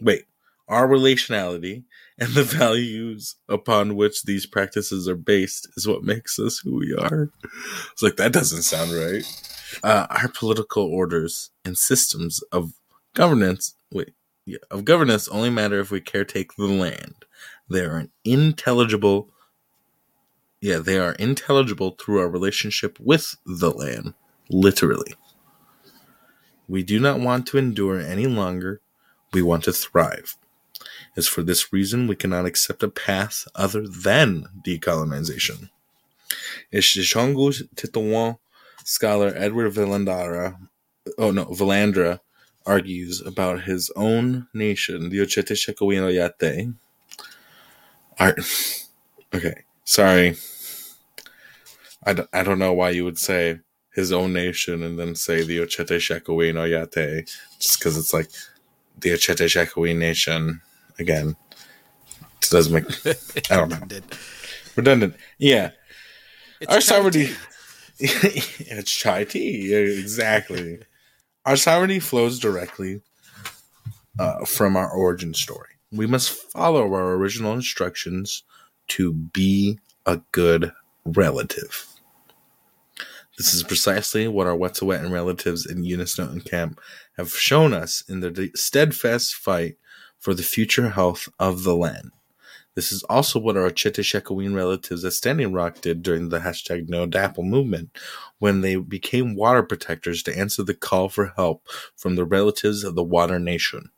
[0.00, 0.24] Wait,
[0.68, 1.84] our relationality
[2.18, 6.94] and the values upon which these practices are based is what makes us who we
[6.94, 7.30] are.
[7.92, 9.24] It's like, that doesn't sound right.
[9.82, 12.72] Uh, our political orders and systems of
[13.14, 14.12] governance, wait,
[14.44, 17.24] yeah, of governance only matter if we caretake the land.
[17.72, 19.30] They are intelligible.
[20.60, 24.12] Yeah, they are intelligible through our relationship with the land,
[24.50, 25.14] literally.
[26.68, 28.82] We do not want to endure any longer.
[29.32, 30.36] We want to thrive.
[31.16, 35.70] It's for this reason we cannot accept a path other than decolonization.
[36.74, 38.38] Ishishongu Titawan
[38.84, 40.58] scholar Edward Villandara,
[41.16, 42.20] oh no, Valandra,
[42.66, 46.12] argues about his own nation, the Ochete Shekowino
[48.28, 48.36] Are,
[49.34, 50.36] okay, sorry.
[52.04, 53.60] I don't, I don't know why you would say
[53.94, 58.28] his own nation and then say the Oceti Sakowin Oyate, just because it's like
[58.98, 60.60] the Oceti Sakowin nation
[60.98, 61.36] again.
[62.42, 62.84] It doesn't make.
[63.50, 63.76] I don't know.
[63.76, 64.18] Redundant.
[64.76, 65.16] Redundant.
[65.38, 65.70] Yeah.
[66.60, 67.30] It's Our sovereignty.
[67.98, 69.72] it's chai tea.
[69.74, 70.80] Exactly.
[71.46, 73.00] our sovereignty flows directly
[74.18, 75.68] uh, from our origin story.
[75.92, 78.44] We must follow our original instructions
[78.88, 80.72] to be a good
[81.04, 81.86] relative.
[83.36, 86.80] This is precisely what our Wet'suwet'en relatives in Unistoten camp
[87.16, 89.76] have shown us in their steadfast fight
[90.18, 92.12] for the future health of the land.
[92.74, 97.06] This is also what our Chitishekaween relatives at Standing Rock did during the hashtag No
[97.06, 97.90] DAPL movement,
[98.38, 102.94] when they became water protectors to answer the call for help from the relatives of
[102.94, 103.90] the Water Nation.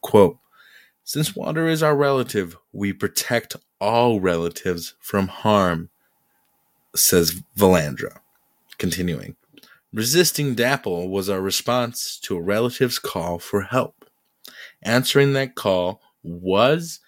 [0.00, 0.38] Quote,
[1.06, 5.88] Since water is our relative, we protect all relatives from harm,
[6.96, 8.18] says Valandra.
[8.76, 9.36] Continuing,
[9.92, 14.04] resisting DAPL was our response to a relative's call for help.
[14.82, 16.98] Answering that call was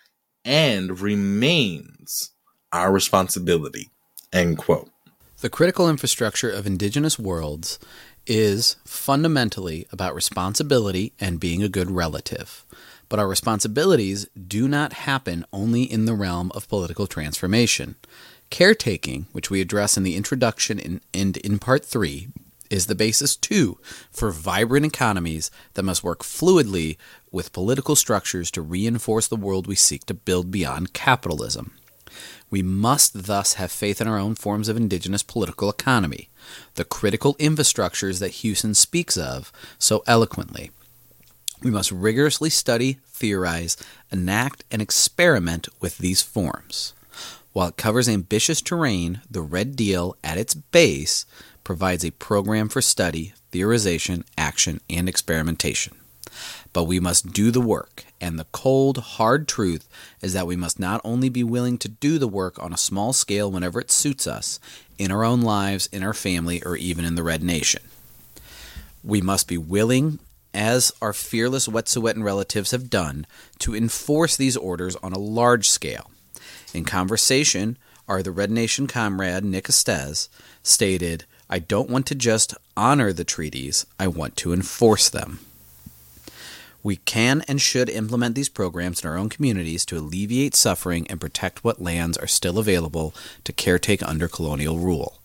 [0.45, 2.31] and remains
[2.73, 3.91] our responsibility.
[4.33, 4.91] End quote.
[5.41, 7.81] The critical infrastructure of indigenous worlds
[8.29, 12.65] is fundamentally about responsibility and being a good relative.
[13.09, 17.97] But our responsibilities do not happen only in the realm of political transformation.
[18.51, 22.29] Caretaking, which we address in the introduction in, and in part three,
[22.71, 23.79] is the basis, too,
[24.11, 26.97] for vibrant economies that must work fluidly
[27.31, 31.73] with political structures to reinforce the world we seek to build beyond capitalism.
[32.51, 36.31] We must thus have faith in our own forms of indigenous political economy,
[36.75, 40.71] the critical infrastructures that Huson speaks of so eloquently.
[41.63, 43.77] We must rigorously study, theorize,
[44.13, 46.93] enact, and experiment with these forms.
[47.53, 51.27] While it covers ambitious terrain, the Red Deal, at its base,
[51.65, 55.97] provides a program for study, theorization, action, and experimentation.
[56.73, 59.89] But we must do the work, and the cold, hard truth
[60.23, 63.13] is that we must not only be willing to do the work on a small
[63.13, 64.61] scale whenever it suits us,
[64.99, 67.83] in our own lives, in our family, or even in the Red Nation.
[69.03, 70.21] We must be willing,
[70.55, 73.27] as our fearless Wet'suwet'en relatives have done,
[73.61, 76.11] to enforce these orders on a large scale.
[76.75, 77.77] In conversation,
[78.09, 80.29] our the Red Nation comrade Nick Estes
[80.63, 85.41] stated, I don't want to just honor the treaties, I want to enforce them.
[86.83, 91.21] We can and should implement these programs in our own communities to alleviate suffering and
[91.21, 95.18] protect what lands are still available to caretake under colonial rule.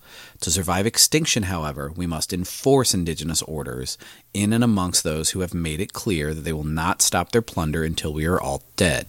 [0.44, 3.98] To survive extinction, however, we must enforce indigenous orders
[4.34, 7.42] in and amongst those who have made it clear that they will not stop their
[7.42, 9.08] plunder until we are all dead.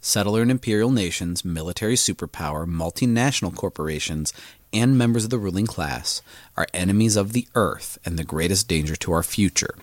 [0.00, 4.32] Settler and imperial nations, military superpower, multinational corporations,
[4.72, 6.22] and members of the ruling class
[6.56, 9.74] are enemies of the earth and the greatest danger to our future.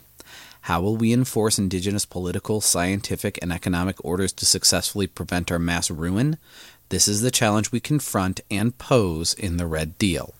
[0.61, 5.91] How will we enforce indigenous political, scientific, and economic orders to successfully prevent our mass
[5.91, 6.37] ruin?
[6.89, 10.33] This is the challenge we confront and pose in the Red Deal,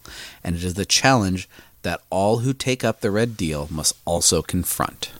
[0.43, 1.47] and it is the challenge
[1.83, 5.11] that all who take up the Red Deal must also confront.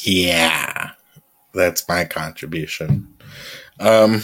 [0.00, 0.92] Yeah,
[1.52, 3.14] that's my contribution.
[3.78, 4.22] Um,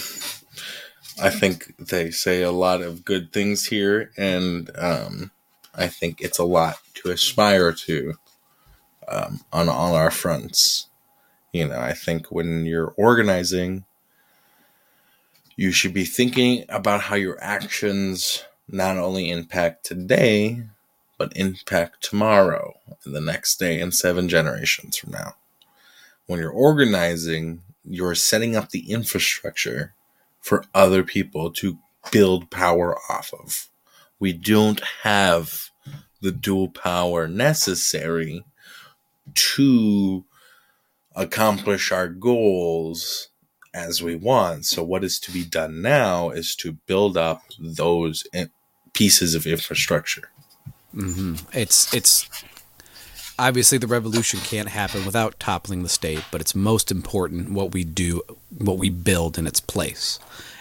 [1.21, 5.31] I think they say a lot of good things here, and um,
[5.75, 8.15] I think it's a lot to aspire to
[9.09, 10.89] um, on all our fronts.
[11.53, 13.85] You know, I think when you're organizing,
[15.55, 20.65] you should be thinking about how your actions not only impact today,
[21.19, 25.37] but impact tomorrow and the next day and seven generations from now.
[26.27, 29.93] When you're organizing, you're setting up the infrastructure
[30.41, 31.79] for other people to
[32.11, 33.69] build power off of.
[34.19, 35.71] We don't have
[36.23, 38.45] the dual power necessary
[39.35, 40.25] to
[41.15, 43.29] accomplish our goals
[43.75, 44.67] as we want.
[44.67, 48.25] So, what is to be done now is to build up those
[48.93, 50.31] pieces of infrastructure.
[50.95, 51.37] Mm-hmm.
[51.53, 52.29] It's it's
[53.39, 57.85] obviously the revolution can't happen without toppling the state, but it's most important what we
[57.85, 58.23] do,
[58.57, 60.19] what we build in its place,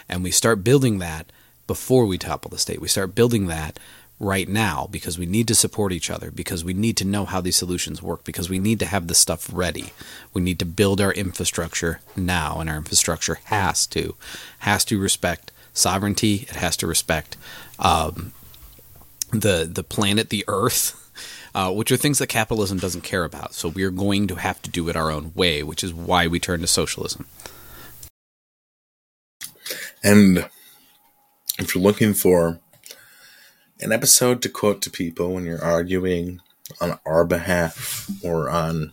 [0.08, 1.30] and we start building that
[1.66, 2.80] before we topple the state.
[2.80, 3.78] We start building that
[4.22, 7.40] right now because we need to support each other, because we need to know how
[7.40, 9.92] these solutions work, because we need to have the stuff ready.
[10.32, 14.14] We need to build our infrastructure now, and our infrastructure has to
[14.60, 16.46] has to respect sovereignty.
[16.48, 17.36] It has to respect
[17.80, 18.32] um,
[19.32, 20.98] the the planet, the Earth.
[21.54, 23.52] Uh, which are things that capitalism doesn't care about.
[23.52, 26.26] So we are going to have to do it our own way, which is why
[26.26, 27.26] we turn to socialism.
[30.02, 30.48] And
[31.58, 32.61] if you're looking for
[33.82, 36.40] an episode to quote to people when you're arguing
[36.80, 38.92] on our behalf or on,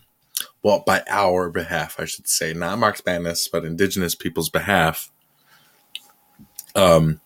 [0.63, 5.11] well, by our behalf, I should say, not Marx Madness, but Indigenous people's behalf.
[6.75, 7.21] Um,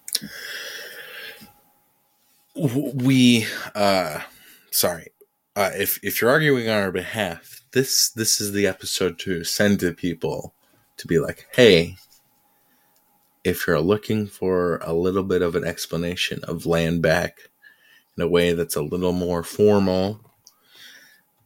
[2.55, 4.21] we, uh,
[4.71, 5.07] sorry,
[5.55, 9.79] uh, if if you're arguing on our behalf, this this is the episode to send
[9.79, 10.53] to people
[10.97, 11.97] to be like, hey,
[13.43, 17.49] if you're looking for a little bit of an explanation of land back
[18.17, 20.21] in a way that's a little more formal.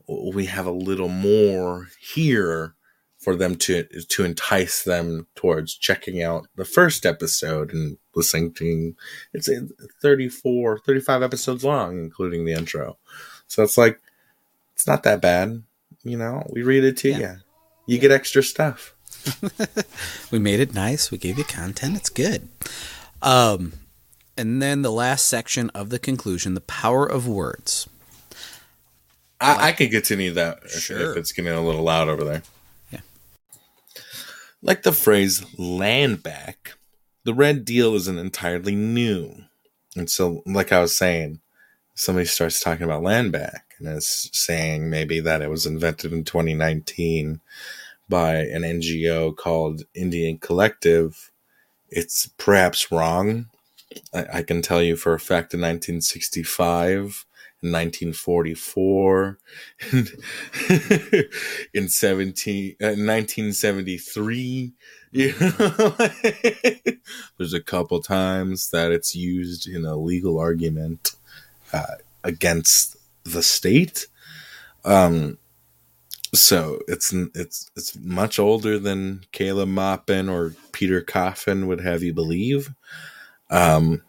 [0.08, 2.76] We have a little more here
[3.18, 8.96] for them to to entice them towards checking out the first episode and listening to
[9.34, 9.50] it's
[10.02, 12.98] 34 35 episodes long including the intro
[13.48, 14.00] so it's like
[14.76, 15.62] it's not that bad
[16.04, 17.18] you know we read it to yeah.
[17.18, 17.26] you
[17.88, 18.02] you yeah.
[18.02, 18.96] get extra stuff
[20.32, 22.48] we made it nice we gave you content it's good
[23.22, 23.74] um
[24.38, 27.88] and then the last section of the conclusion, the power of words.
[29.40, 31.12] I, like, I could continue that if, sure.
[31.12, 32.44] if it's getting a little loud over there.
[32.92, 33.02] Yeah.
[34.62, 36.74] Like the phrase land back,
[37.24, 39.44] the red deal isn't entirely new.
[39.96, 41.42] And so, like I was saying,
[41.96, 46.24] somebody starts talking about land back and is saying maybe that it was invented in
[46.24, 47.42] 2019
[48.10, 51.32] by an NGO called Indian Collective.
[51.90, 53.48] It's perhaps wrong
[54.14, 57.26] I, I can tell you for a fact in 1965
[57.64, 59.40] in 1944
[61.74, 64.74] in 17 uh, 1973
[65.12, 65.96] you know?
[67.38, 71.16] there's a couple times that it's used in a legal argument
[71.74, 74.08] uh, against the state
[74.86, 75.38] um
[76.34, 82.14] so it's it's it's much older than Caleb Maupin or Peter Coffin would have you
[82.14, 82.74] believe
[83.50, 84.04] um,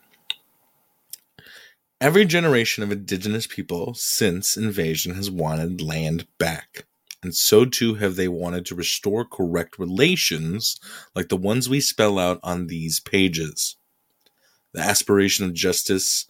[2.01, 6.85] every generation of indigenous people since invasion has wanted land back.
[7.23, 10.79] And so too have they wanted to restore correct relations
[11.15, 13.77] like the ones we spell out on these pages.
[14.73, 16.27] The aspiration of justice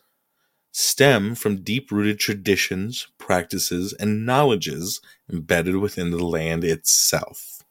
[0.72, 7.62] stem from deep rooted traditions, practices, and knowledges embedded within the land itself.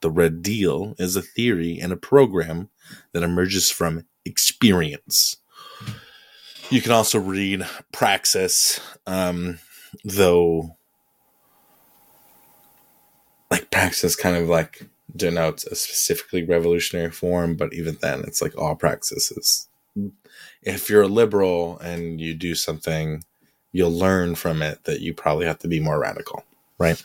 [0.00, 2.70] The Red Deal is a theory and a program
[3.12, 5.36] that emerges from experience.
[6.70, 9.58] You can also read Praxis, um,
[10.04, 10.76] though,
[13.50, 18.56] like Praxis kind of like denotes a specifically revolutionary form, but even then, it's like
[18.56, 19.68] all praxis
[20.62, 23.24] If you're a liberal and you do something,
[23.72, 26.44] you'll learn from it that you probably have to be more radical,
[26.78, 27.02] right?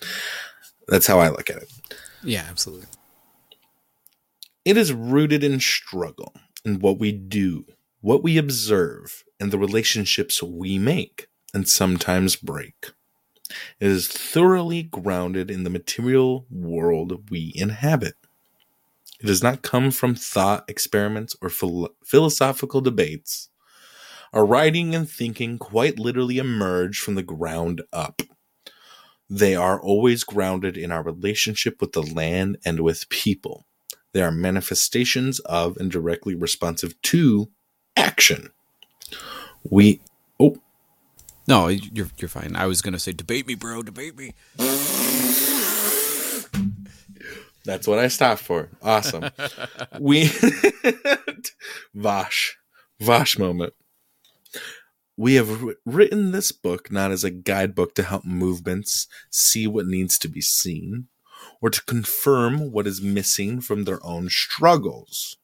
[0.87, 1.71] That's how I look at it.
[2.23, 2.87] Yeah, absolutely.
[4.65, 6.33] It is rooted in struggle
[6.65, 7.65] in what we do,
[8.01, 12.91] what we observe, and the relationships we make and sometimes break.
[13.79, 18.15] It is thoroughly grounded in the material world we inhabit.
[19.19, 23.49] It does not come from thought experiments or philo- philosophical debates.
[24.33, 28.23] Our writing and thinking quite literally emerge from the ground up.
[29.29, 33.65] They are always grounded in our relationship with the land and with people.
[34.13, 37.49] They are manifestations of and directly responsive to
[37.97, 38.51] action.
[39.69, 40.01] We
[40.39, 40.57] oh
[41.47, 42.55] No, you're you're fine.
[42.55, 44.33] I was gonna say debate me, bro, debate me.
[47.65, 48.69] That's what I stopped for.
[48.81, 49.29] Awesome.
[49.99, 50.29] we
[51.95, 52.57] Vosh.
[52.99, 53.73] Vosh moment.
[55.15, 60.17] We have written this book not as a guidebook to help movements see what needs
[60.19, 61.07] to be seen
[61.63, 65.37] or to confirm what is missing from their own struggles.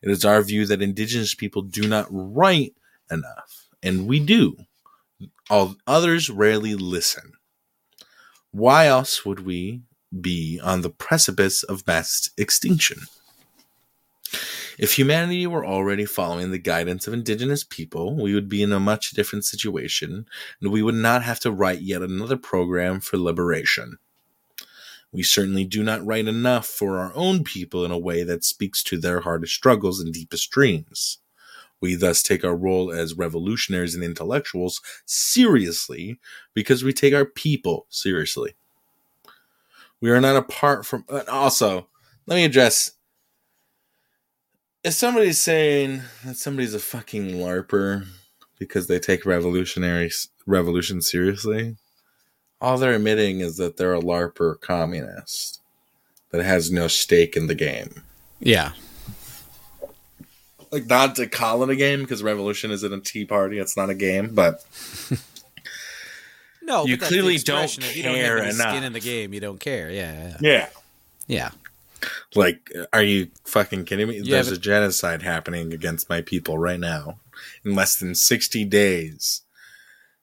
[0.00, 2.76] It is our view that indigenous people do not write
[3.10, 4.56] enough, and we do.
[5.50, 7.32] All others rarely listen.
[8.52, 9.82] Why else would we
[10.20, 13.00] be on the precipice of mass extinction?
[14.78, 18.78] If humanity were already following the guidance of indigenous people, we would be in a
[18.78, 20.26] much different situation,
[20.60, 23.98] and we would not have to write yet another program for liberation.
[25.12, 28.82] We certainly do not write enough for our own people in a way that speaks
[28.84, 31.18] to their hardest struggles and deepest dreams.
[31.80, 36.18] We thus take our role as revolutionaries and intellectuals seriously
[36.54, 38.54] because we take our people seriously.
[40.00, 41.04] We are not apart from.
[41.28, 41.88] Also,
[42.26, 42.92] let me address.
[44.84, 48.06] If somebody's saying that somebody's a fucking LARPer
[48.58, 50.10] because they take revolutionary
[50.46, 51.76] revolution seriously,
[52.60, 55.60] all they're admitting is that they're a LARPer communist
[56.30, 58.02] that has no stake in the game.
[58.38, 58.72] Yeah.
[60.70, 63.90] Like not to call it a game because revolution isn't a tea party; it's not
[63.90, 64.34] a game.
[64.34, 64.64] But
[66.62, 68.70] No, You but clearly don't if you don't have any enough.
[68.72, 69.90] skin in the game, you don't care.
[69.90, 70.68] Yeah, yeah, yeah,
[71.26, 71.50] yeah.
[72.36, 74.18] like, are you fucking kidding me?
[74.18, 77.18] Yeah, There's but- a genocide happening against my people right now.
[77.64, 79.42] In less than sixty days,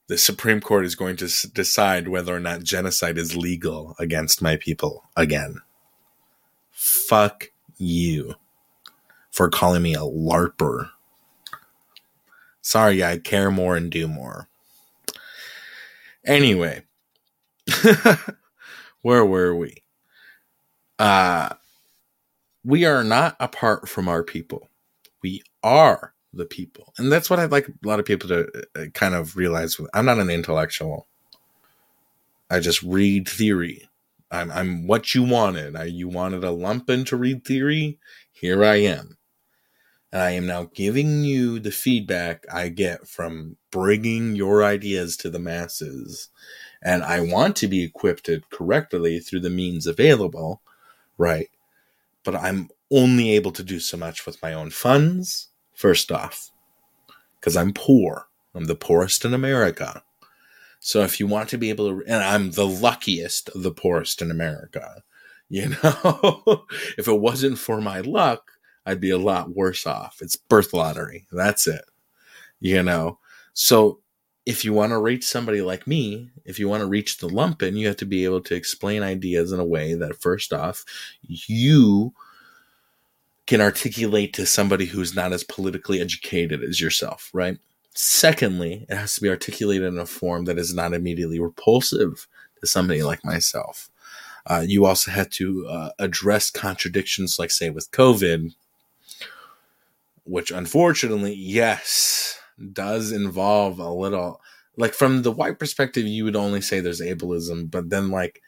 [0.07, 4.41] the Supreme Court is going to s- decide whether or not genocide is legal against
[4.41, 5.61] my people again.
[6.71, 8.35] Fuck you
[9.31, 10.91] for calling me a LARPer.
[12.61, 14.49] Sorry, I care more and do more.
[16.25, 16.83] Anyway,
[19.01, 19.83] where were we?
[20.99, 21.49] Uh,
[22.63, 24.69] we are not apart from our people.
[25.23, 26.93] We are the people.
[26.97, 29.79] And that's what I'd like a lot of people to uh, kind of realize.
[29.93, 31.07] I'm not an intellectual.
[32.49, 33.89] I just read theory.
[34.31, 35.75] I'm, I'm what you wanted.
[35.75, 37.99] I, you wanted a lumpen to read theory.
[38.31, 39.17] Here I am.
[40.11, 45.29] And I am now giving you the feedback I get from bringing your ideas to
[45.29, 46.29] the masses.
[46.81, 50.61] And I want to be equipped correctly through the means available,
[51.17, 51.49] right?
[52.23, 56.49] But I'm only able to do so much with my own funds, first off,
[57.39, 58.27] because I'm poor.
[58.55, 60.01] I'm the poorest in America.
[60.79, 64.21] So if you want to be able to, and I'm the luckiest of the poorest
[64.21, 65.03] in America,
[65.49, 66.65] you know,
[66.97, 68.51] if it wasn't for my luck,
[68.85, 70.17] I'd be a lot worse off.
[70.19, 71.25] It's birth lottery.
[71.31, 71.85] That's it.
[72.59, 73.19] You know,
[73.53, 73.99] so
[74.45, 77.77] if you want to reach somebody like me, if you want to reach the lumpen,
[77.77, 80.83] you have to be able to explain ideas in a way that, first off,
[81.21, 82.13] you
[83.47, 87.57] can articulate to somebody who's not as politically educated as yourself, right?
[87.93, 92.27] Secondly, it has to be articulated in a form that is not immediately repulsive
[92.59, 93.89] to somebody like myself.
[94.45, 98.53] Uh, you also had to uh, address contradictions, like, say, with COVID,
[100.25, 102.39] which unfortunately, yes,
[102.73, 104.41] does involve a little.
[104.75, 108.41] Like, from the white perspective, you would only say there's ableism, but then, like,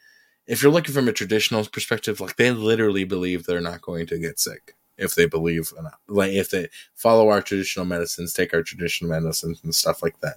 [0.46, 4.18] if you're looking from a traditional perspective, like, they literally believe they're not going to
[4.18, 5.72] get sick if they believe.
[6.06, 10.36] Like, if they follow our traditional medicines, take our traditional medicines and stuff like that,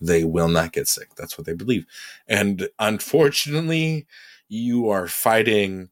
[0.00, 1.14] they will not get sick.
[1.16, 1.84] That's what they believe.
[2.26, 4.06] And unfortunately,
[4.48, 5.90] you are fighting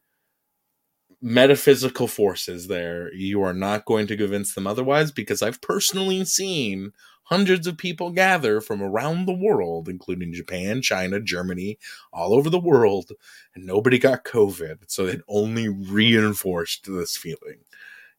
[1.20, 3.12] metaphysical forces there.
[3.14, 6.92] You are not going to convince them otherwise because I've personally seen
[7.24, 11.78] hundreds of people gather from around the world, including Japan, China, Germany,
[12.12, 13.12] all over the world,
[13.54, 14.78] and nobody got COVID.
[14.88, 17.60] So it only reinforced this feeling,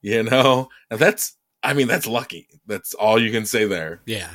[0.04, 0.70] you know?
[0.91, 2.47] And that's, I mean, that's lucky.
[2.68, 4.30] That's all you can say there Yeah.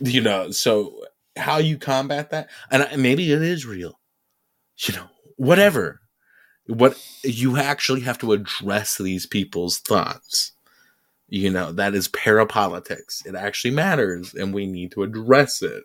[0.00, 1.00] you know so
[1.36, 4.00] how you combat that and maybe it is real
[4.78, 6.00] you know whatever
[6.66, 10.52] what you actually have to address these people's thoughts
[11.28, 15.84] you know that is parapolitics it actually matters and we need to address it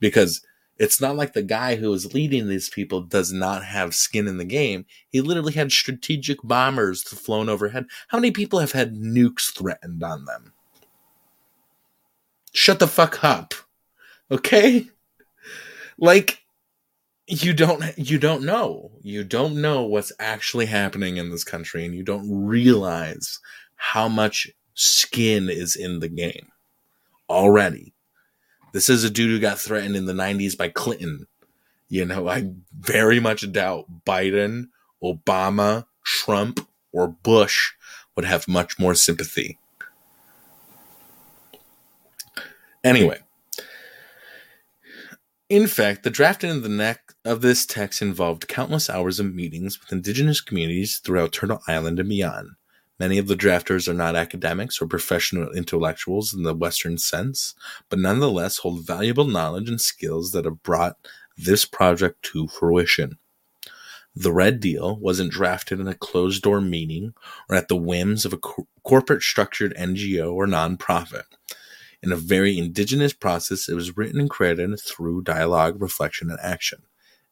[0.00, 0.40] because
[0.78, 4.38] It's not like the guy who is leading these people does not have skin in
[4.38, 4.86] the game.
[5.10, 7.86] He literally had strategic bombers flown overhead.
[8.08, 10.52] How many people have had nukes threatened on them?
[12.52, 13.54] Shut the fuck up.
[14.30, 14.86] Okay?
[15.98, 16.42] Like
[17.26, 18.92] you don't you don't know.
[19.02, 23.40] You don't know what's actually happening in this country and you don't realize
[23.76, 26.48] how much skin is in the game
[27.28, 27.94] already.
[28.72, 31.26] This is a dude who got threatened in the 90s by Clinton.
[31.88, 34.68] You know, I very much doubt Biden,
[35.02, 37.72] Obama, Trump, or Bush
[38.14, 39.58] would have much more sympathy.
[42.84, 43.18] Anyway,
[45.48, 49.80] in fact, the drafting of the neck of this text involved countless hours of meetings
[49.80, 52.50] with indigenous communities throughout Turtle Island and beyond.
[52.98, 57.54] Many of the drafters are not academics or professional intellectuals in the Western sense,
[57.88, 60.96] but nonetheless hold valuable knowledge and skills that have brought
[61.36, 63.18] this project to fruition.
[64.16, 67.14] The Red Deal wasn't drafted in a closed door meeting
[67.48, 71.24] or at the whims of a co- corporate structured NGO or nonprofit.
[72.02, 76.82] In a very indigenous process, it was written and created through dialogue, reflection, and action.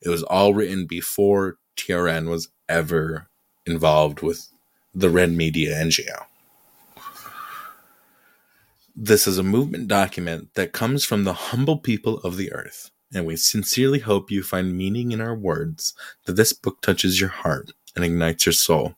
[0.00, 3.28] It was all written before TRN was ever
[3.64, 4.48] involved with
[4.99, 6.24] the Red Media NGO.
[8.97, 13.26] This is a movement document that comes from the humble people of the earth, and
[13.26, 15.92] we sincerely hope you find meaning in our words,
[16.24, 18.94] that this book touches your heart and ignites your soul.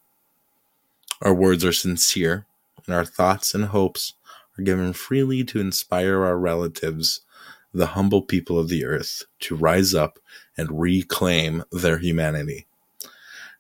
[1.21, 2.47] Our words are sincere,
[2.87, 4.13] and our thoughts and hopes
[4.57, 7.23] are given freely to inspire our relatives,
[7.75, 10.21] the humble people of the earth, to rise up
[10.57, 12.68] and reclaim their humanity.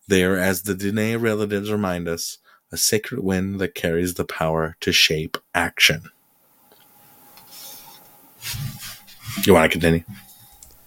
[0.09, 2.38] They are, as the Dene relatives remind us,
[2.72, 6.11] a sacred wind that carries the power to shape action.
[9.44, 10.04] You want to continue?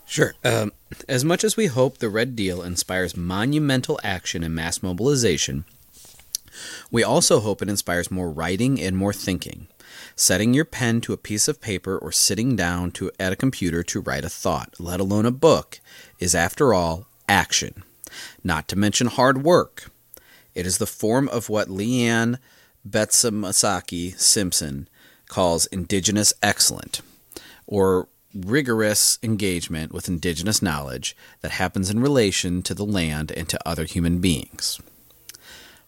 [0.07, 0.34] Sure.
[0.43, 0.72] Um,
[1.07, 5.65] as much as we hope the Red Deal inspires monumental action and mass mobilization,
[6.89, 9.67] we also hope it inspires more writing and more thinking.
[10.15, 13.84] Setting your pen to a piece of paper or sitting down to, at a computer
[13.84, 15.80] to write a thought, let alone a book,
[16.19, 17.84] is after all action
[18.44, 19.92] not to mention hard work.
[20.54, 22.38] It is the form of what Leanne
[22.88, 24.88] Betasamosake Simpson
[25.28, 27.02] calls indigenous excellence,
[27.68, 33.68] or rigorous engagement with indigenous knowledge that happens in relation to the land and to
[33.68, 34.80] other human beings.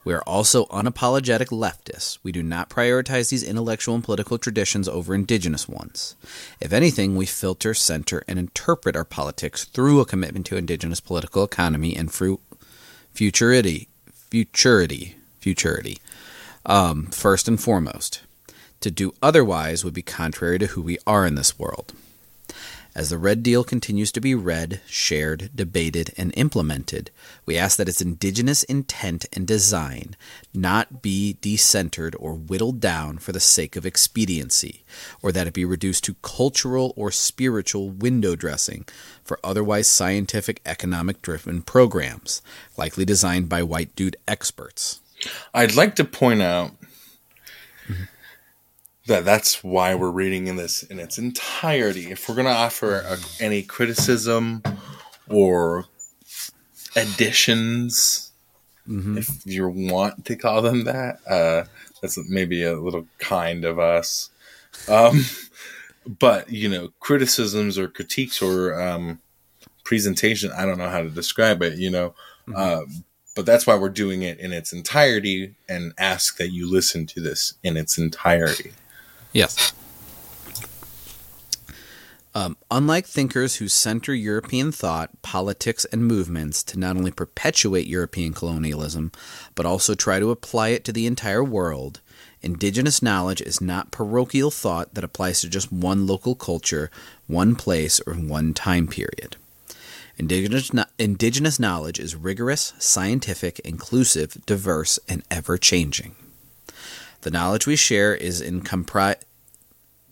[0.03, 2.17] We are also unapologetic leftists.
[2.23, 6.15] We do not prioritize these intellectual and political traditions over indigenous ones.
[6.59, 11.43] If anything, we filter, center, and interpret our politics through a commitment to indigenous political
[11.43, 12.39] economy and through
[13.13, 15.99] futurity, futurity, futurity.
[16.65, 18.21] Um, first and foremost,
[18.81, 21.93] to do otherwise would be contrary to who we are in this world.
[22.95, 27.09] As the Red Deal continues to be read, shared, debated, and implemented,
[27.43, 30.15] we ask that its indigenous intent and design
[30.53, 34.83] not be decentered or whittled down for the sake of expediency,
[35.23, 38.85] or that it be reduced to cultural or spiritual window dressing
[39.23, 42.43] for otherwise scientific economic driven programs,
[42.77, 44.99] likely designed by white dude experts.
[45.51, 46.71] I'd like to point out
[49.05, 52.11] that that's why we're reading in this in its entirety.
[52.11, 54.63] If we're going to offer a, any criticism
[55.29, 55.85] or
[56.95, 58.31] additions,
[58.87, 59.17] mm-hmm.
[59.17, 61.65] if you want to call them that, uh,
[62.01, 64.29] that's maybe a little kind of us.
[64.87, 65.25] Um,
[66.19, 69.19] but you know, criticisms or critiques or um,
[69.83, 71.77] presentation, I don't know how to describe it.
[71.77, 72.15] You know.
[72.47, 72.55] Mm-hmm.
[72.55, 73.03] Um,
[73.35, 77.19] but that's why we're doing it in its entirety and ask that you listen to
[77.19, 78.73] this in its entirety.
[79.33, 79.73] Yes.
[82.35, 88.33] Um, unlike thinkers who center European thought, politics, and movements to not only perpetuate European
[88.33, 89.11] colonialism,
[89.53, 92.01] but also try to apply it to the entire world,
[92.41, 96.89] indigenous knowledge is not parochial thought that applies to just one local culture,
[97.27, 99.35] one place, or one time period.
[100.17, 106.15] Indigenous, indigenous knowledge is rigorous, scientific, inclusive, diverse, and ever changing.
[107.23, 109.15] The knowledge we share is in compri-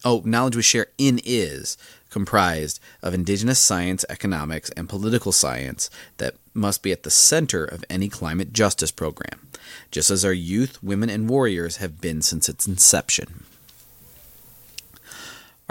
[0.05, 1.78] oh, knowledge we share in is
[2.09, 7.84] comprised of indigenous science, economics, and political science that must be at the center of
[7.89, 9.49] any climate justice program,
[9.91, 13.43] just as our youth, women, and warriors have been since its inception.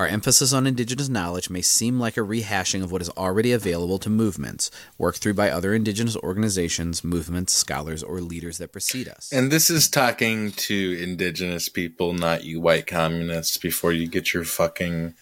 [0.01, 3.99] Our emphasis on indigenous knowledge may seem like a rehashing of what is already available
[3.99, 9.31] to movements, worked through by other indigenous organizations, movements, scholars, or leaders that precede us.
[9.31, 14.45] And this is talking to indigenous people, not you white communists, before you get your
[14.45, 15.17] fucking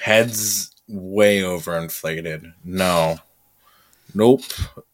[0.00, 2.54] heads way overinflated.
[2.64, 3.18] No.
[4.16, 4.42] Nope.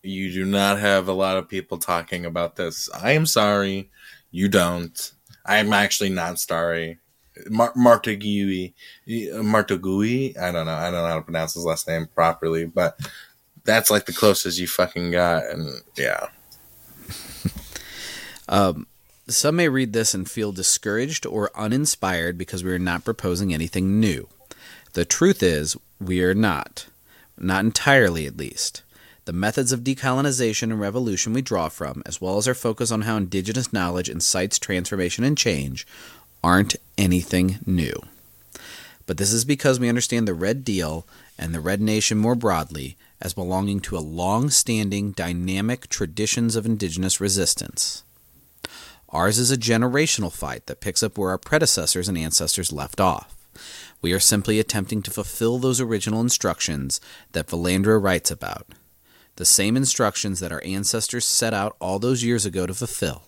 [0.03, 2.91] You do not have a lot of people talking about this.
[2.93, 3.89] I am sorry.
[4.31, 5.13] You don't.
[5.47, 6.99] I'm actually not sorry.
[7.49, 8.73] Mar- Martigui.
[9.09, 10.73] I don't know.
[10.73, 12.99] I don't know how to pronounce his last name properly, but
[13.65, 16.29] that's like the closest you fucking got, and yeah.
[18.49, 18.87] um,
[19.29, 24.01] some may read this and feel discouraged or uninspired because we are not proposing anything
[24.01, 24.29] new.
[24.95, 26.87] The truth is, we are not.
[27.39, 28.83] Not entirely, at least.
[29.27, 33.03] The methods of decolonization and revolution we draw from, as well as our focus on
[33.03, 35.87] how indigenous knowledge incites transformation and change,
[36.43, 37.95] aren't anything new.
[39.07, 41.07] But this is because we understand the Red Deal
[41.39, 46.67] and the Red Nation more broadly as belonging to a long standing, dynamic traditions of
[46.67, 48.05] indigenous resistance.
[49.09, 53.35] Ours is a generational fight that picks up where our predecessors and ancestors left off.
[54.01, 57.01] We are simply attempting to fulfill those original instructions
[57.33, 58.69] that Valandra writes about.
[59.37, 63.23] The same instructions that our ancestors set out all those years ago to fulfill.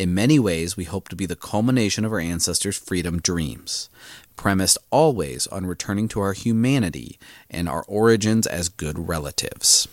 [0.00, 3.90] In many ways, we hope to be the culmination of our ancestors' freedom dreams,
[4.34, 7.18] premised always on returning to our humanity
[7.50, 9.88] and our origins as good relatives.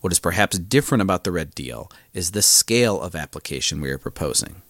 [0.00, 3.98] What is perhaps different about the Red Deal is the scale of application we are
[3.98, 4.62] proposing.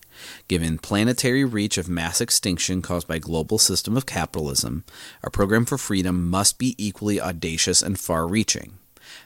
[0.49, 4.84] Given planetary reach of mass extinction caused by global system of capitalism,
[5.22, 8.78] our program for freedom must be equally audacious and far-reaching.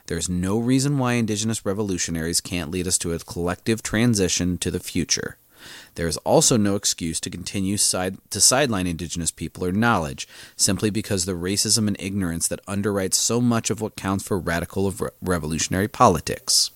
[0.09, 4.71] There is no reason why indigenous revolutionaries can't lead us to a collective transition to
[4.71, 5.37] the future.
[5.93, 10.89] There is also no excuse to continue side, to sideline indigenous people or knowledge simply
[10.89, 14.91] because the racism and ignorance that underwrites so much of what counts for radical
[15.21, 16.71] revolutionary politics.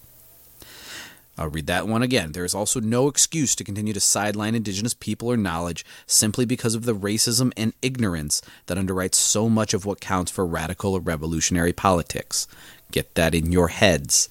[1.36, 2.34] I'll read that one again.
[2.34, 6.76] There is also no excuse to continue to sideline indigenous people or knowledge simply because
[6.76, 11.00] of the racism and ignorance that underwrites so much of what counts for radical or
[11.00, 12.48] revolutionary politics.
[12.94, 14.30] Get that in your heads.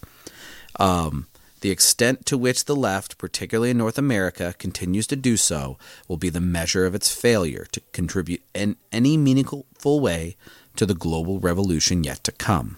[0.78, 1.26] Um,
[1.62, 6.16] the extent to which the left, particularly in North America, continues to do so will
[6.16, 10.36] be the measure of its failure to contribute in any meaningful way
[10.76, 12.76] to the global revolution yet to come.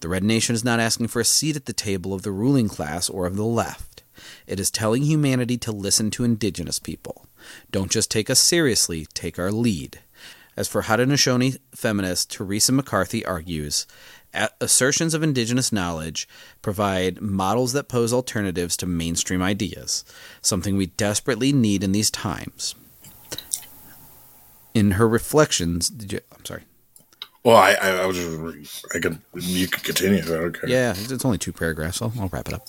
[0.00, 2.68] The Red Nation is not asking for a seat at the table of the ruling
[2.68, 4.02] class or of the left.
[4.46, 7.26] It is telling humanity to listen to indigenous people.
[7.70, 10.00] Don't just take us seriously, take our lead.
[10.58, 13.86] As for Haudenosaunee feminist Theresa McCarthy argues,
[14.60, 16.28] assertions of indigenous knowledge
[16.62, 20.04] provide models that pose alternatives to mainstream ideas,
[20.42, 22.74] something we desperately need in these times.
[24.74, 26.62] In her reflections, you, I'm sorry.
[27.44, 30.22] Well, I, I, I was just, I could, you could continue.
[30.22, 30.68] Okay.
[30.68, 32.68] Yeah, it's only two paragraphs, so I'll wrap it up.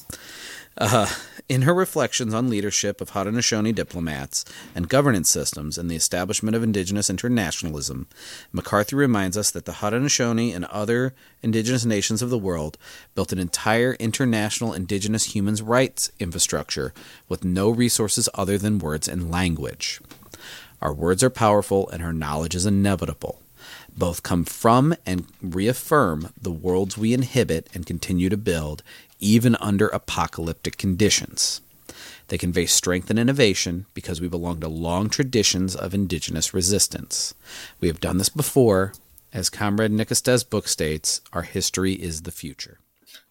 [0.78, 1.08] Uh,
[1.50, 4.46] in her reflections on leadership of Haudenosaunee diplomats
[4.76, 8.08] and governance systems and the establishment of indigenous internationalism,
[8.54, 12.78] McCarthy reminds us that the Haudenosaunee and other indigenous nations of the world
[13.16, 16.94] built an entire international indigenous human rights infrastructure
[17.28, 20.00] with no resources other than words and language.
[20.84, 23.42] Our words are powerful and our knowledge is inevitable.
[23.98, 28.84] Both come from and reaffirm the worlds we inhibit and continue to build
[29.20, 31.62] even under apocalyptic conditions.
[32.30, 37.34] They convey strength and innovation because we belong to long traditions of indigenous resistance.
[37.82, 38.94] We have done this before.
[39.34, 42.80] As Comrade Nick Estes's book states, our history is the future.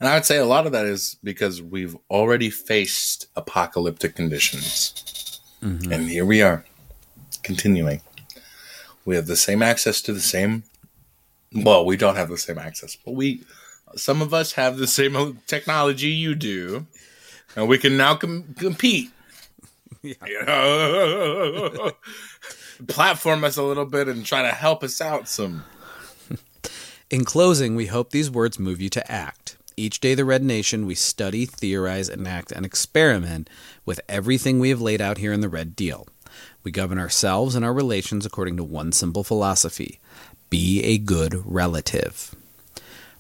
[0.01, 5.41] And I would say a lot of that is because we've already faced apocalyptic conditions.
[5.63, 5.93] Mm-hmm.
[5.93, 6.65] And here we are,
[7.43, 8.01] continuing.
[9.05, 10.65] We have the same access to the same.
[11.53, 13.43] Well, we don't have the same access, but we
[13.97, 16.87] some of us have the same technology you do,
[17.57, 19.11] and we can now com- compete.
[20.03, 20.15] Yeah.
[20.27, 21.93] You know?
[22.87, 25.65] Platform us a little bit and try to help us out some.
[27.11, 29.57] In closing, we hope these words move you to act.
[29.77, 33.49] Each day, the Red Nation, we study, theorize, enact, and experiment
[33.87, 36.07] with everything we have laid out here in the Red Deal.
[36.63, 40.01] We govern ourselves and our relations according to one simple philosophy
[40.51, 42.35] be a good relative.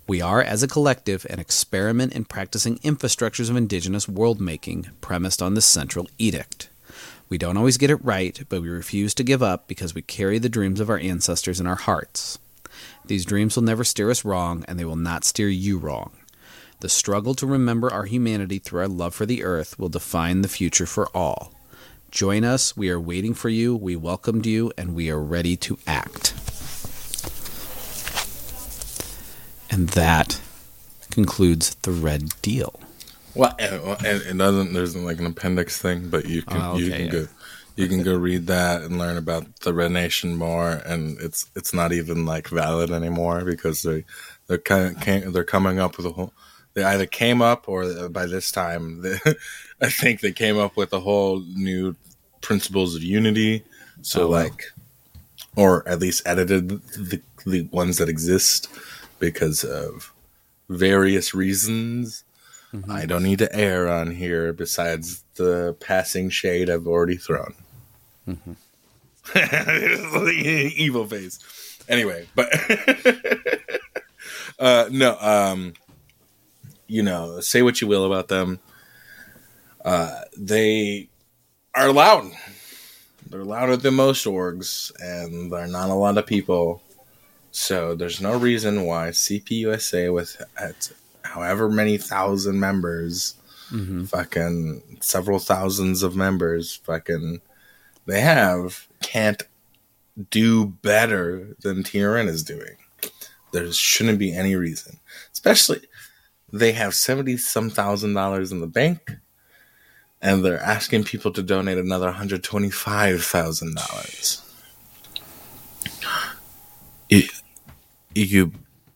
[0.09, 5.43] We are, as a collective, an experiment in practicing infrastructures of indigenous world making premised
[5.43, 6.71] on this central edict.
[7.29, 10.39] We don't always get it right, but we refuse to give up because we carry
[10.39, 12.39] the dreams of our ancestors in our hearts.
[13.05, 16.13] These dreams will never steer us wrong, and they will not steer you wrong.
[16.81, 20.49] The struggle to remember our humanity through our love for the earth will define the
[20.49, 21.53] future for all.
[22.11, 22.75] Join us.
[22.75, 23.77] We are waiting for you.
[23.77, 26.33] We welcomed you, and we are ready to act.
[29.71, 30.41] And that
[31.11, 32.79] concludes the red deal.
[33.35, 34.73] Well, it doesn't.
[34.73, 37.11] There's like an appendix thing, but you can oh, okay, you can yeah.
[37.13, 37.29] go
[37.77, 41.73] You can go read that and learn about the Red Nation more, and it's it's
[41.73, 44.05] not even like valid anymore because they
[44.49, 46.33] they're kind of, they're coming up with a whole.
[46.75, 49.19] They either came up or by this time, they,
[49.81, 51.95] I think they came up with a whole new
[52.41, 53.65] principles of unity.
[54.03, 54.43] So oh, wow.
[54.45, 54.65] like,
[55.55, 58.69] or at least edited the the ones that exist
[59.19, 60.13] because of
[60.69, 62.25] various reasons.
[62.73, 62.91] Mm-hmm.
[62.91, 67.55] I don't need to air on here besides the passing shade I've already thrown.
[68.29, 68.53] Mm-hmm.
[70.77, 71.39] Evil face.
[71.89, 72.49] Anyway, but
[74.59, 75.73] uh, no, um,
[76.87, 78.59] you know, say what you will about them.
[79.85, 81.09] Uh, they
[81.75, 82.31] are loud.
[83.29, 86.83] They're louder than most orgs, and they're not a lot of people.
[87.51, 90.93] So there's no reason why CPUSA, with at
[91.23, 93.35] however many thousand members,
[93.71, 94.05] mm-hmm.
[94.05, 97.41] fucking several thousands of members, fucking
[98.07, 99.43] they have, can't
[100.31, 102.77] do better than TRN is doing.
[103.53, 104.99] There shouldn't be any reason,
[105.33, 105.81] especially
[106.53, 109.17] they have seventy some thousand dollars in the bank,
[110.21, 114.43] and they're asking people to donate another hundred twenty five thousand dollars
[118.25, 118.53] you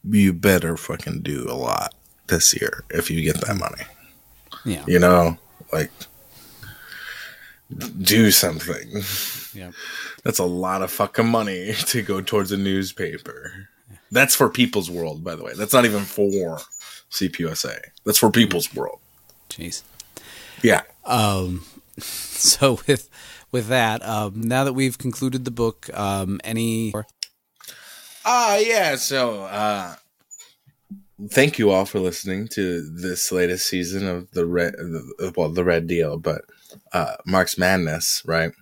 [0.09, 1.95] you better fucking do a lot
[2.29, 3.85] this year if you get that money.
[4.65, 4.85] Yeah.
[4.87, 5.39] You know,
[5.73, 5.91] like
[8.01, 9.03] do something.
[9.55, 9.73] Yeah.
[10.25, 13.69] That's a lot of fucking money to go towards a newspaper.
[14.11, 15.53] That's for People's World, by the way.
[15.57, 16.59] That's not even for
[17.11, 17.79] CPUSA.
[18.05, 19.01] That's for People's World.
[19.49, 19.83] Jeez.
[20.63, 20.83] Yeah.
[21.05, 21.65] Um
[21.99, 23.09] so with
[23.51, 26.93] with that, um now that we've concluded the book, um any
[28.25, 28.97] Ah, uh, yeah.
[28.97, 29.97] So, uh,
[31.31, 34.75] thank you all for listening to this latest season of the red,
[35.37, 36.43] well, the Red Deal, but
[36.93, 38.53] uh, Marx Madness, right?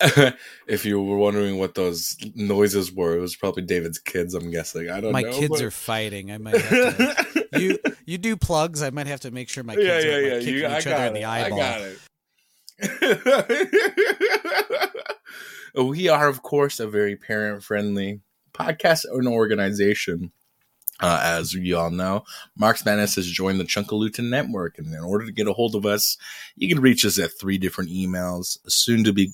[0.66, 4.34] if you were wondering what those noises were, it was probably David's kids.
[4.34, 4.90] I'm guessing.
[4.90, 5.12] I don't.
[5.12, 5.30] My know.
[5.30, 5.62] My kids but...
[5.62, 6.30] are fighting.
[6.30, 6.60] I might.
[6.60, 8.82] Have to, you you do plugs.
[8.82, 10.38] I might have to make sure my kids yeah, yeah, are yeah.
[10.40, 11.08] kicking you, each other it.
[11.08, 11.60] in the eyeball.
[11.60, 11.98] I got it.
[15.74, 18.20] we are, of course, a very parent friendly
[18.54, 20.32] podcast an organization.
[21.00, 22.24] Uh, as you all know,
[22.56, 25.84] Marx Madness has joined the Chunkaluta Network, and in order to get a hold of
[25.84, 26.16] us,
[26.56, 29.32] you can reach us at three different emails, soon to be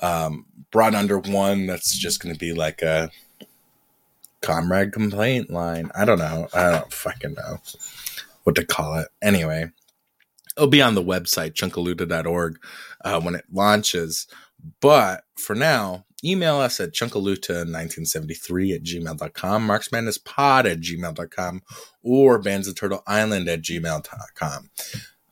[0.00, 1.66] um, brought under one.
[1.66, 3.10] That's just going to be like a
[4.40, 5.90] comrade complaint line.
[5.94, 6.48] I don't know.
[6.54, 7.58] I don't fucking know
[8.44, 9.08] what to call it.
[9.22, 9.70] Anyway,
[10.56, 12.58] it'll be on the website chunkaluta.org
[13.04, 14.26] uh, when it launches.
[14.80, 21.62] But for now, email us at chunkaluta1973 at gmail.com, marxmadnesspod at gmail.com,
[22.02, 24.70] or bands of turtle island at gmail.com.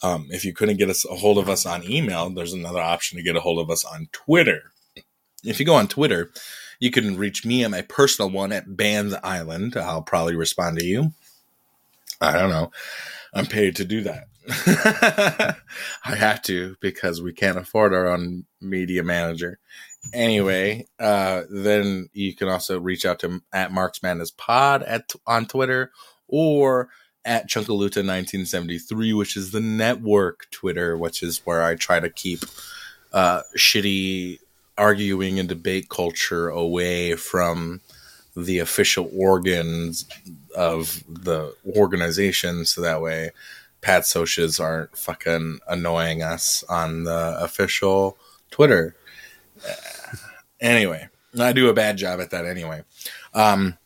[0.03, 3.17] Um, if you couldn't get us a hold of us on email, there's another option
[3.19, 4.73] to get a hold of us on Twitter.
[5.45, 6.31] If you go on Twitter,
[6.81, 9.77] you can reach me at my personal one at Bands Island.
[9.77, 11.13] I'll probably respond to you.
[12.21, 12.71] I don't know.
[13.33, 14.27] I'm paid to do that.
[16.05, 19.61] I have to because we can't afford our own media manager
[20.13, 25.47] anyway, uh, then you can also reach out to at Marx Madness Pod at on
[25.47, 25.93] Twitter
[26.29, 26.89] or
[27.25, 32.41] at Chunkaluta 1973, which is the network Twitter, which is where I try to keep
[33.13, 34.39] uh, shitty
[34.77, 37.81] arguing and debate culture away from
[38.35, 40.07] the official organs
[40.57, 43.31] of the organization, so that way
[43.83, 48.17] Pat Socias aren't fucking annoying us on the official
[48.51, 48.97] Twitter
[50.61, 51.09] anyway,
[51.39, 52.83] I do a bad job at that anyway.
[53.35, 53.79] Um,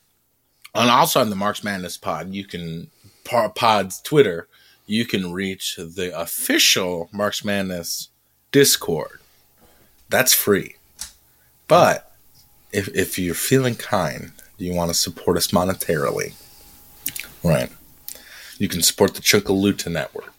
[0.74, 2.90] and also on the Marx Madness pod, you can
[3.24, 4.46] pod's Twitter,
[4.86, 8.08] you can reach the official Marx Madness
[8.52, 9.20] Discord.
[10.08, 10.76] That's free.
[11.66, 12.12] But
[12.72, 16.34] if if you're feeling kind, you want to support us monetarily,
[17.42, 17.70] right?
[18.58, 20.35] You can support the Chunkaluta Network.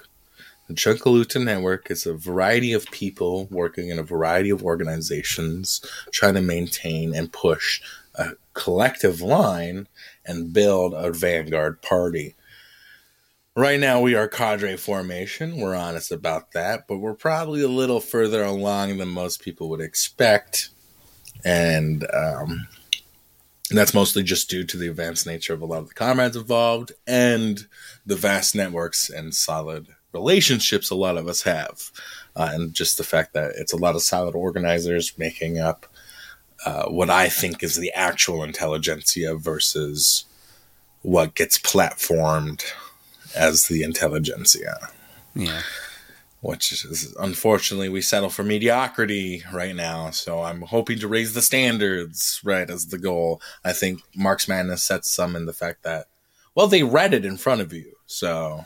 [0.68, 6.34] The Chunkaluta Network is a variety of people working in a variety of organizations trying
[6.34, 7.82] to maintain and push
[8.15, 9.88] a collective line
[10.26, 12.36] and build a vanguard party.
[13.55, 15.55] Right now, we are cadre formation.
[15.57, 19.82] We're honest about that, but we're probably a little further along than most people would
[19.82, 20.70] expect.
[21.45, 22.68] And um,
[23.72, 26.91] that's mostly just due to the advanced nature of a lot of the comrades involved
[27.07, 27.68] and
[28.05, 31.91] the vast networks and solid relationships a lot of us have,
[32.35, 35.85] uh, and just the fact that it's a lot of solid organizers making up
[36.65, 40.25] uh, what I think is the actual intelligentsia versus
[41.01, 42.63] what gets platformed
[43.35, 44.89] as the intelligentsia.
[45.35, 45.61] Yeah.
[46.41, 50.09] which is unfortunately we settle for mediocrity right now.
[50.11, 53.41] So I'm hoping to raise the standards, right, as the goal.
[53.63, 56.07] I think Marx Madness sets some in the fact that,
[56.55, 57.93] well, they read it in front of you.
[58.05, 58.65] So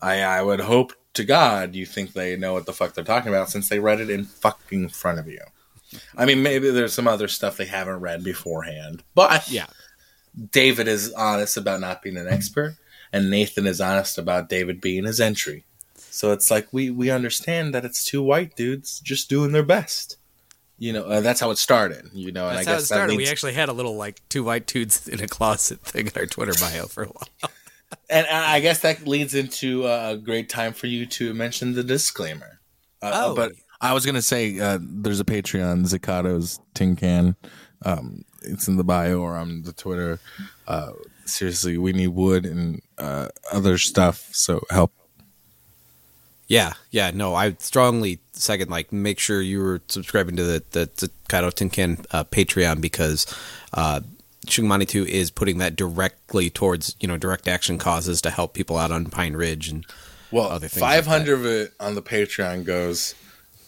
[0.00, 3.28] I, I would hope to God you think they know what the fuck they're talking
[3.28, 5.40] about since they read it in fucking front of you.
[6.16, 9.66] I mean, maybe there's some other stuff they haven't read beforehand, but Yeah.
[10.52, 12.76] David is honest about not being an expert,
[13.12, 15.64] and Nathan is honest about David being his entry.
[15.96, 20.16] So it's like we we understand that it's two white dudes just doing their best.
[20.78, 22.10] You know, uh, that's how it started.
[22.12, 23.12] You know, and That's I how it started.
[23.12, 26.12] that We actually had a little like two white dudes in a closet thing in
[26.16, 27.28] our Twitter bio for a while.
[28.10, 31.82] And I guess that leads into uh, a great time for you to mention the
[31.84, 32.60] disclaimer.
[33.00, 33.34] Uh, Oh.
[33.34, 37.36] but I was gonna say uh, there's a Patreon, Zitkato's Tin Can.
[37.84, 40.18] Um, it's in the bio or on the Twitter.
[40.66, 40.92] Uh,
[41.24, 44.28] seriously, we need wood and uh, other stuff.
[44.32, 44.92] So help.
[46.46, 48.70] Yeah, yeah, no, I strongly second.
[48.70, 53.26] Like, make sure you were subscribing to the the, the Tin Can uh, Patreon because
[53.74, 54.00] uh,
[54.48, 58.76] Shugmani Two is putting that directly towards you know direct action causes to help people
[58.76, 59.86] out on Pine Ridge and
[60.30, 63.14] well, other things like five hundred of it on the Patreon goes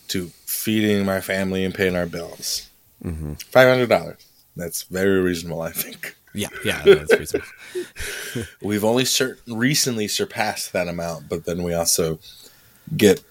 [0.08, 2.68] to feeding my family and paying our bills.
[3.04, 3.34] Mm-hmm.
[3.52, 4.26] hundred dollars.
[4.56, 6.16] That's very reasonable, I think.
[6.34, 7.46] yeah, yeah, that's reasonable.
[8.62, 12.18] We've only cer- recently surpassed that amount, but then we also
[12.96, 13.22] get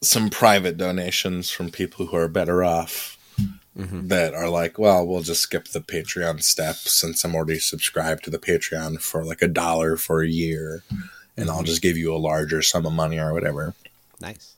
[0.00, 3.15] some private donations from people who are better off
[3.76, 4.08] Mm-hmm.
[4.08, 8.30] that are like, well, we'll just skip the Patreon step since I'm already subscribed to
[8.30, 10.82] the Patreon for like a dollar for a year,
[11.36, 11.66] and I'll mm-hmm.
[11.66, 13.74] just give you a larger sum of money or whatever.
[14.18, 14.54] nice.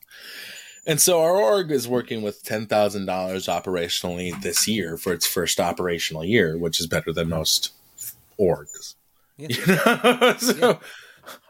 [0.86, 5.26] And so our org is working with ten thousand dollars operationally this year for its
[5.26, 7.72] first operational year, which is better than most
[8.40, 8.94] orgs.
[9.36, 9.48] Yeah.
[9.66, 10.36] You know?
[10.38, 10.80] so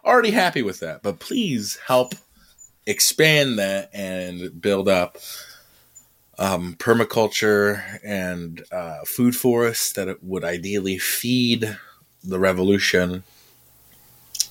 [0.04, 1.02] already happy with that.
[1.02, 2.14] But please help
[2.86, 5.18] expand that and build up
[6.38, 11.76] um, permaculture and uh, food forests that it would ideally feed
[12.24, 13.24] the revolution,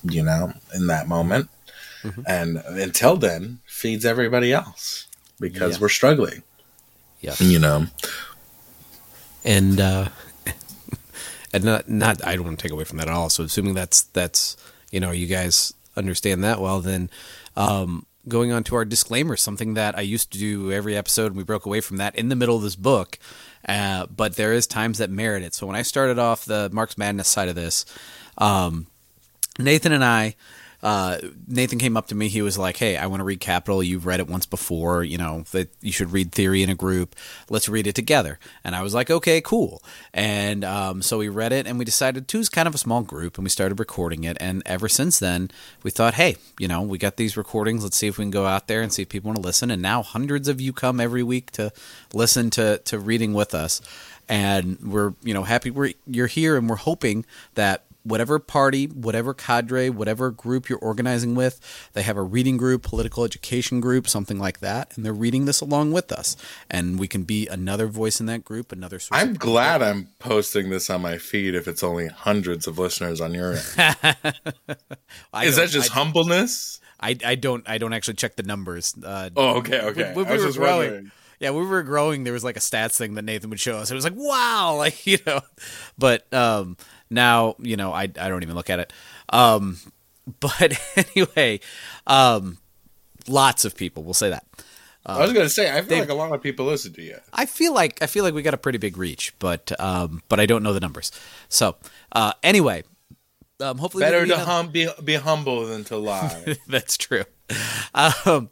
[0.02, 1.48] you know, in that moment.
[2.26, 5.06] And until then, feeds everybody else
[5.40, 5.82] because Yeah.
[5.82, 6.42] we're struggling,
[7.20, 7.86] Yeah, you know.
[9.44, 10.08] and uh,
[11.52, 13.30] and not not I don't want to take away from that at all.
[13.30, 14.56] So assuming that's that's
[14.90, 17.10] you know you guys understand that well, then
[17.56, 21.36] um, going on to our disclaimer, something that I used to do every episode, and
[21.36, 23.18] we broke away from that in the middle of this book.
[23.66, 25.54] Uh, but there is times that merit it.
[25.54, 27.84] So when I started off the Marx Madness side of this,
[28.38, 28.86] um,
[29.58, 30.36] Nathan and I,
[30.82, 32.28] uh, Nathan came up to me.
[32.28, 33.82] He was like, "Hey, I want to read Capital.
[33.82, 35.02] You've read it once before.
[35.02, 37.16] You know that you should read Theory in a group.
[37.50, 39.82] Let's read it together." And I was like, "Okay, cool."
[40.14, 43.38] And um, so we read it, and we decided two's kind of a small group,
[43.38, 44.36] and we started recording it.
[44.40, 45.50] And ever since then,
[45.82, 47.82] we thought, "Hey, you know, we got these recordings.
[47.82, 49.72] Let's see if we can go out there and see if people want to listen."
[49.72, 51.72] And now hundreds of you come every week to
[52.12, 53.80] listen to to reading with us,
[54.28, 59.34] and we're you know happy we're you're here, and we're hoping that whatever party, whatever
[59.34, 61.60] cadre, whatever group you're organizing with,
[61.92, 65.60] they have a reading group, political education group, something like that, and they're reading this
[65.60, 66.36] along with us.
[66.70, 69.20] And we can be another voice in that group, another source.
[69.20, 73.34] I'm glad I'm posting this on my feed if it's only hundreds of listeners on
[73.34, 73.96] your end.
[75.42, 76.80] Is that just I, humbleness?
[77.00, 78.94] I, I don't I don't actually check the numbers.
[79.02, 80.12] Uh, Oh, okay, okay.
[80.14, 81.10] when I we was were just growing, wondering.
[81.38, 83.90] yeah, we were growing, there was like a stats thing that Nathan would show us.
[83.90, 85.40] It was like, wow, like you know.
[85.96, 86.76] But um,
[87.10, 88.92] now, you know, I I don't even look at it.
[89.30, 89.78] Um,
[90.40, 91.60] but anyway,
[92.06, 92.58] um,
[93.26, 94.02] lots of people.
[94.04, 94.44] We'll say that.
[95.06, 97.16] I was gonna say, I feel they- like a lot of people listen to you.
[97.32, 100.38] I feel like I feel like we got a pretty big reach, but um, but
[100.38, 101.10] I don't know the numbers.
[101.48, 101.76] So
[102.12, 102.82] uh, anyway,
[103.60, 106.56] um, hopefully Better to hum, be be humble than to lie.
[106.68, 107.24] That's true.
[107.94, 108.50] Um,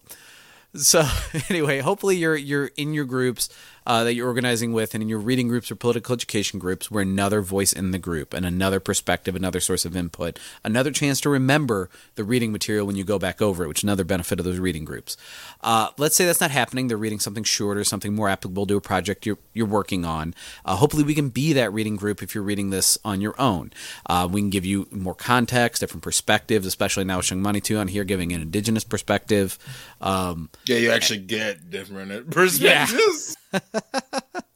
[0.78, 1.06] so
[1.48, 3.48] anyway, hopefully you're you're in your groups
[3.86, 7.02] uh, that you're organizing with, and in your reading groups or political education groups, we're
[7.02, 11.30] another voice in the group and another perspective, another source of input, another chance to
[11.30, 14.44] remember the reading material when you go back over it, which is another benefit of
[14.44, 15.16] those reading groups.
[15.60, 18.80] Uh, let's say that's not happening; they're reading something shorter, something more applicable to a
[18.80, 20.34] project you're you're working on.
[20.64, 23.72] Uh, hopefully, we can be that reading group if you're reading this on your own.
[24.06, 27.78] Uh, we can give you more context, different perspectives, especially now with Shung Money too
[27.78, 29.58] on here, giving an indigenous perspective.
[30.00, 33.36] Um, yeah, you actually get different perspectives.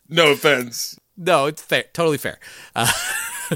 [0.09, 0.99] no offense.
[1.17, 2.39] no, it's fair, totally fair.
[2.75, 2.91] Uh,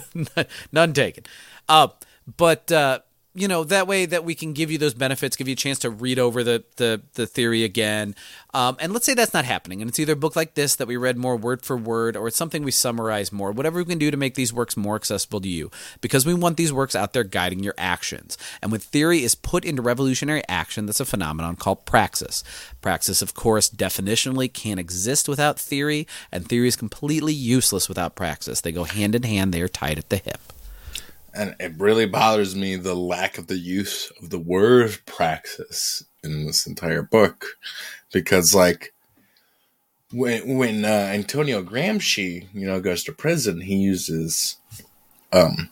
[0.72, 1.24] none taken.
[1.68, 1.88] Uh,
[2.36, 3.00] but uh,
[3.34, 5.80] you know that way that we can give you those benefits give you a chance
[5.80, 8.14] to read over the the, the theory again.
[8.52, 10.86] Um, and let's say that's not happening and it's either a book like this that
[10.86, 13.50] we read more word for word or it's something we summarize more.
[13.50, 15.70] Whatever we can do to make these works more accessible to you
[16.00, 18.38] because we want these works out there guiding your actions.
[18.62, 22.44] And when theory is put into revolutionary action that's a phenomenon called praxis.
[22.80, 28.60] Praxis of course definitionally can't exist without theory and theory is completely useless without praxis.
[28.60, 30.53] They go hand in hand they are tied at the hip
[31.34, 36.46] and it really bothers me the lack of the use of the word praxis in
[36.46, 37.46] this entire book
[38.12, 38.94] because like
[40.12, 44.56] when when uh, Antonio Gramsci you know goes to prison he uses
[45.32, 45.70] um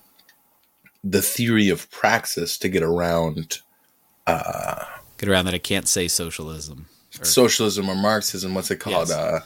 [1.05, 3.61] the theory of praxis to get around
[4.27, 4.85] uh
[5.19, 6.87] get around that I can't say socialism
[7.21, 9.13] or, socialism or Marxism what's it called yes.
[9.13, 9.41] uh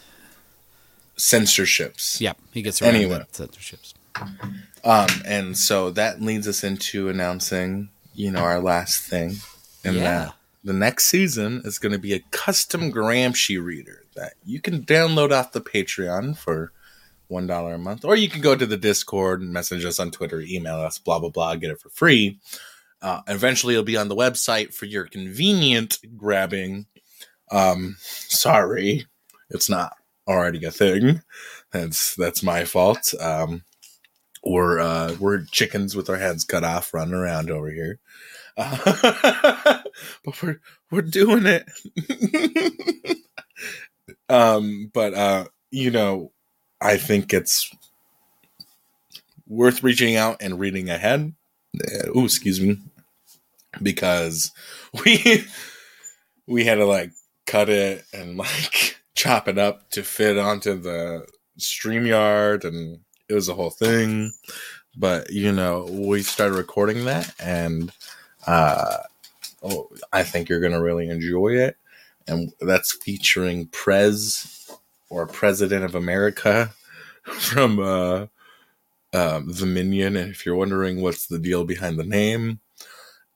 [1.17, 3.25] censorships yep he gets around anyway.
[3.33, 3.95] censorships
[4.85, 9.37] um, and so that leads us into announcing, you know, our last thing.
[9.85, 10.03] And yeah.
[10.03, 14.83] that the next season is going to be a custom Gramsci reader that you can
[14.83, 16.73] download off the Patreon for
[17.29, 20.11] one dollar a month, or you can go to the Discord and message us on
[20.11, 22.39] Twitter, email us, blah blah blah, get it for free.
[23.03, 26.87] Uh, eventually, it'll be on the website for your convenient grabbing.
[27.53, 29.07] Um, sorry,
[29.51, 29.97] it's not
[30.27, 31.23] already a thing.
[31.73, 33.14] That's that's my fault.
[33.21, 33.62] Um,
[34.47, 37.99] we're uh, we're chickens with our heads cut off running around over here.
[38.57, 39.82] Uh,
[40.24, 43.18] but we're we're doing it.
[44.28, 46.32] um, but uh, you know,
[46.80, 47.70] I think it's
[49.47, 51.32] worth reaching out and reading ahead.
[52.14, 52.78] Oh, excuse me,
[53.82, 54.53] because
[55.05, 55.44] we
[56.47, 57.12] we had to like
[57.47, 61.26] cut it and like chop it up to fit onto the
[61.59, 64.33] StreamYard and it was a whole thing.
[64.97, 67.93] But you know, we started recording that, and
[68.47, 68.99] uh,
[69.62, 71.77] oh, I think you're gonna really enjoy it.
[72.29, 74.70] And that's featuring Prez
[75.11, 76.72] or President of America
[77.24, 78.27] from uh,
[79.12, 80.16] uh, the Minion.
[80.16, 82.61] And if you're wondering what's the deal behind the name,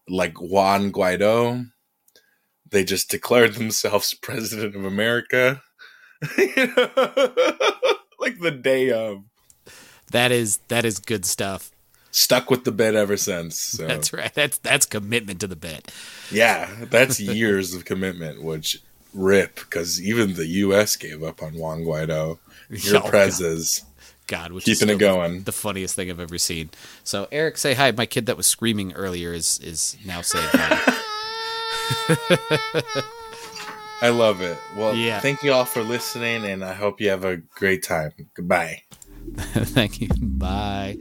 [0.08, 1.70] like Juan Guaido,
[2.70, 5.62] they just declared themselves President of America.
[8.20, 9.24] like the day of
[10.10, 11.70] that is that is good stuff.
[12.12, 13.58] Stuck with the bit ever since.
[13.58, 13.86] So.
[13.86, 14.34] That's right.
[14.34, 15.92] That's that's commitment to the bit.
[16.30, 18.42] Yeah, that's years of commitment.
[18.42, 18.82] Which
[19.14, 20.96] rip because even the U.S.
[20.96, 22.38] gave up on Juan Guaido.
[22.68, 23.84] Your oh, prezes.
[24.26, 25.38] God, which keeping it going.
[25.38, 26.70] The, the, funniest thing I've ever seen.
[27.02, 27.90] So Eric, say hi.
[27.90, 31.00] My kid that was screaming earlier is is now saying hi.
[34.02, 34.56] I love it.
[34.76, 35.20] Well, yeah.
[35.20, 38.12] thank you all for listening, and I hope you have a great time.
[38.34, 38.82] Goodbye.
[39.36, 40.08] Thank you.
[40.20, 40.98] Bye.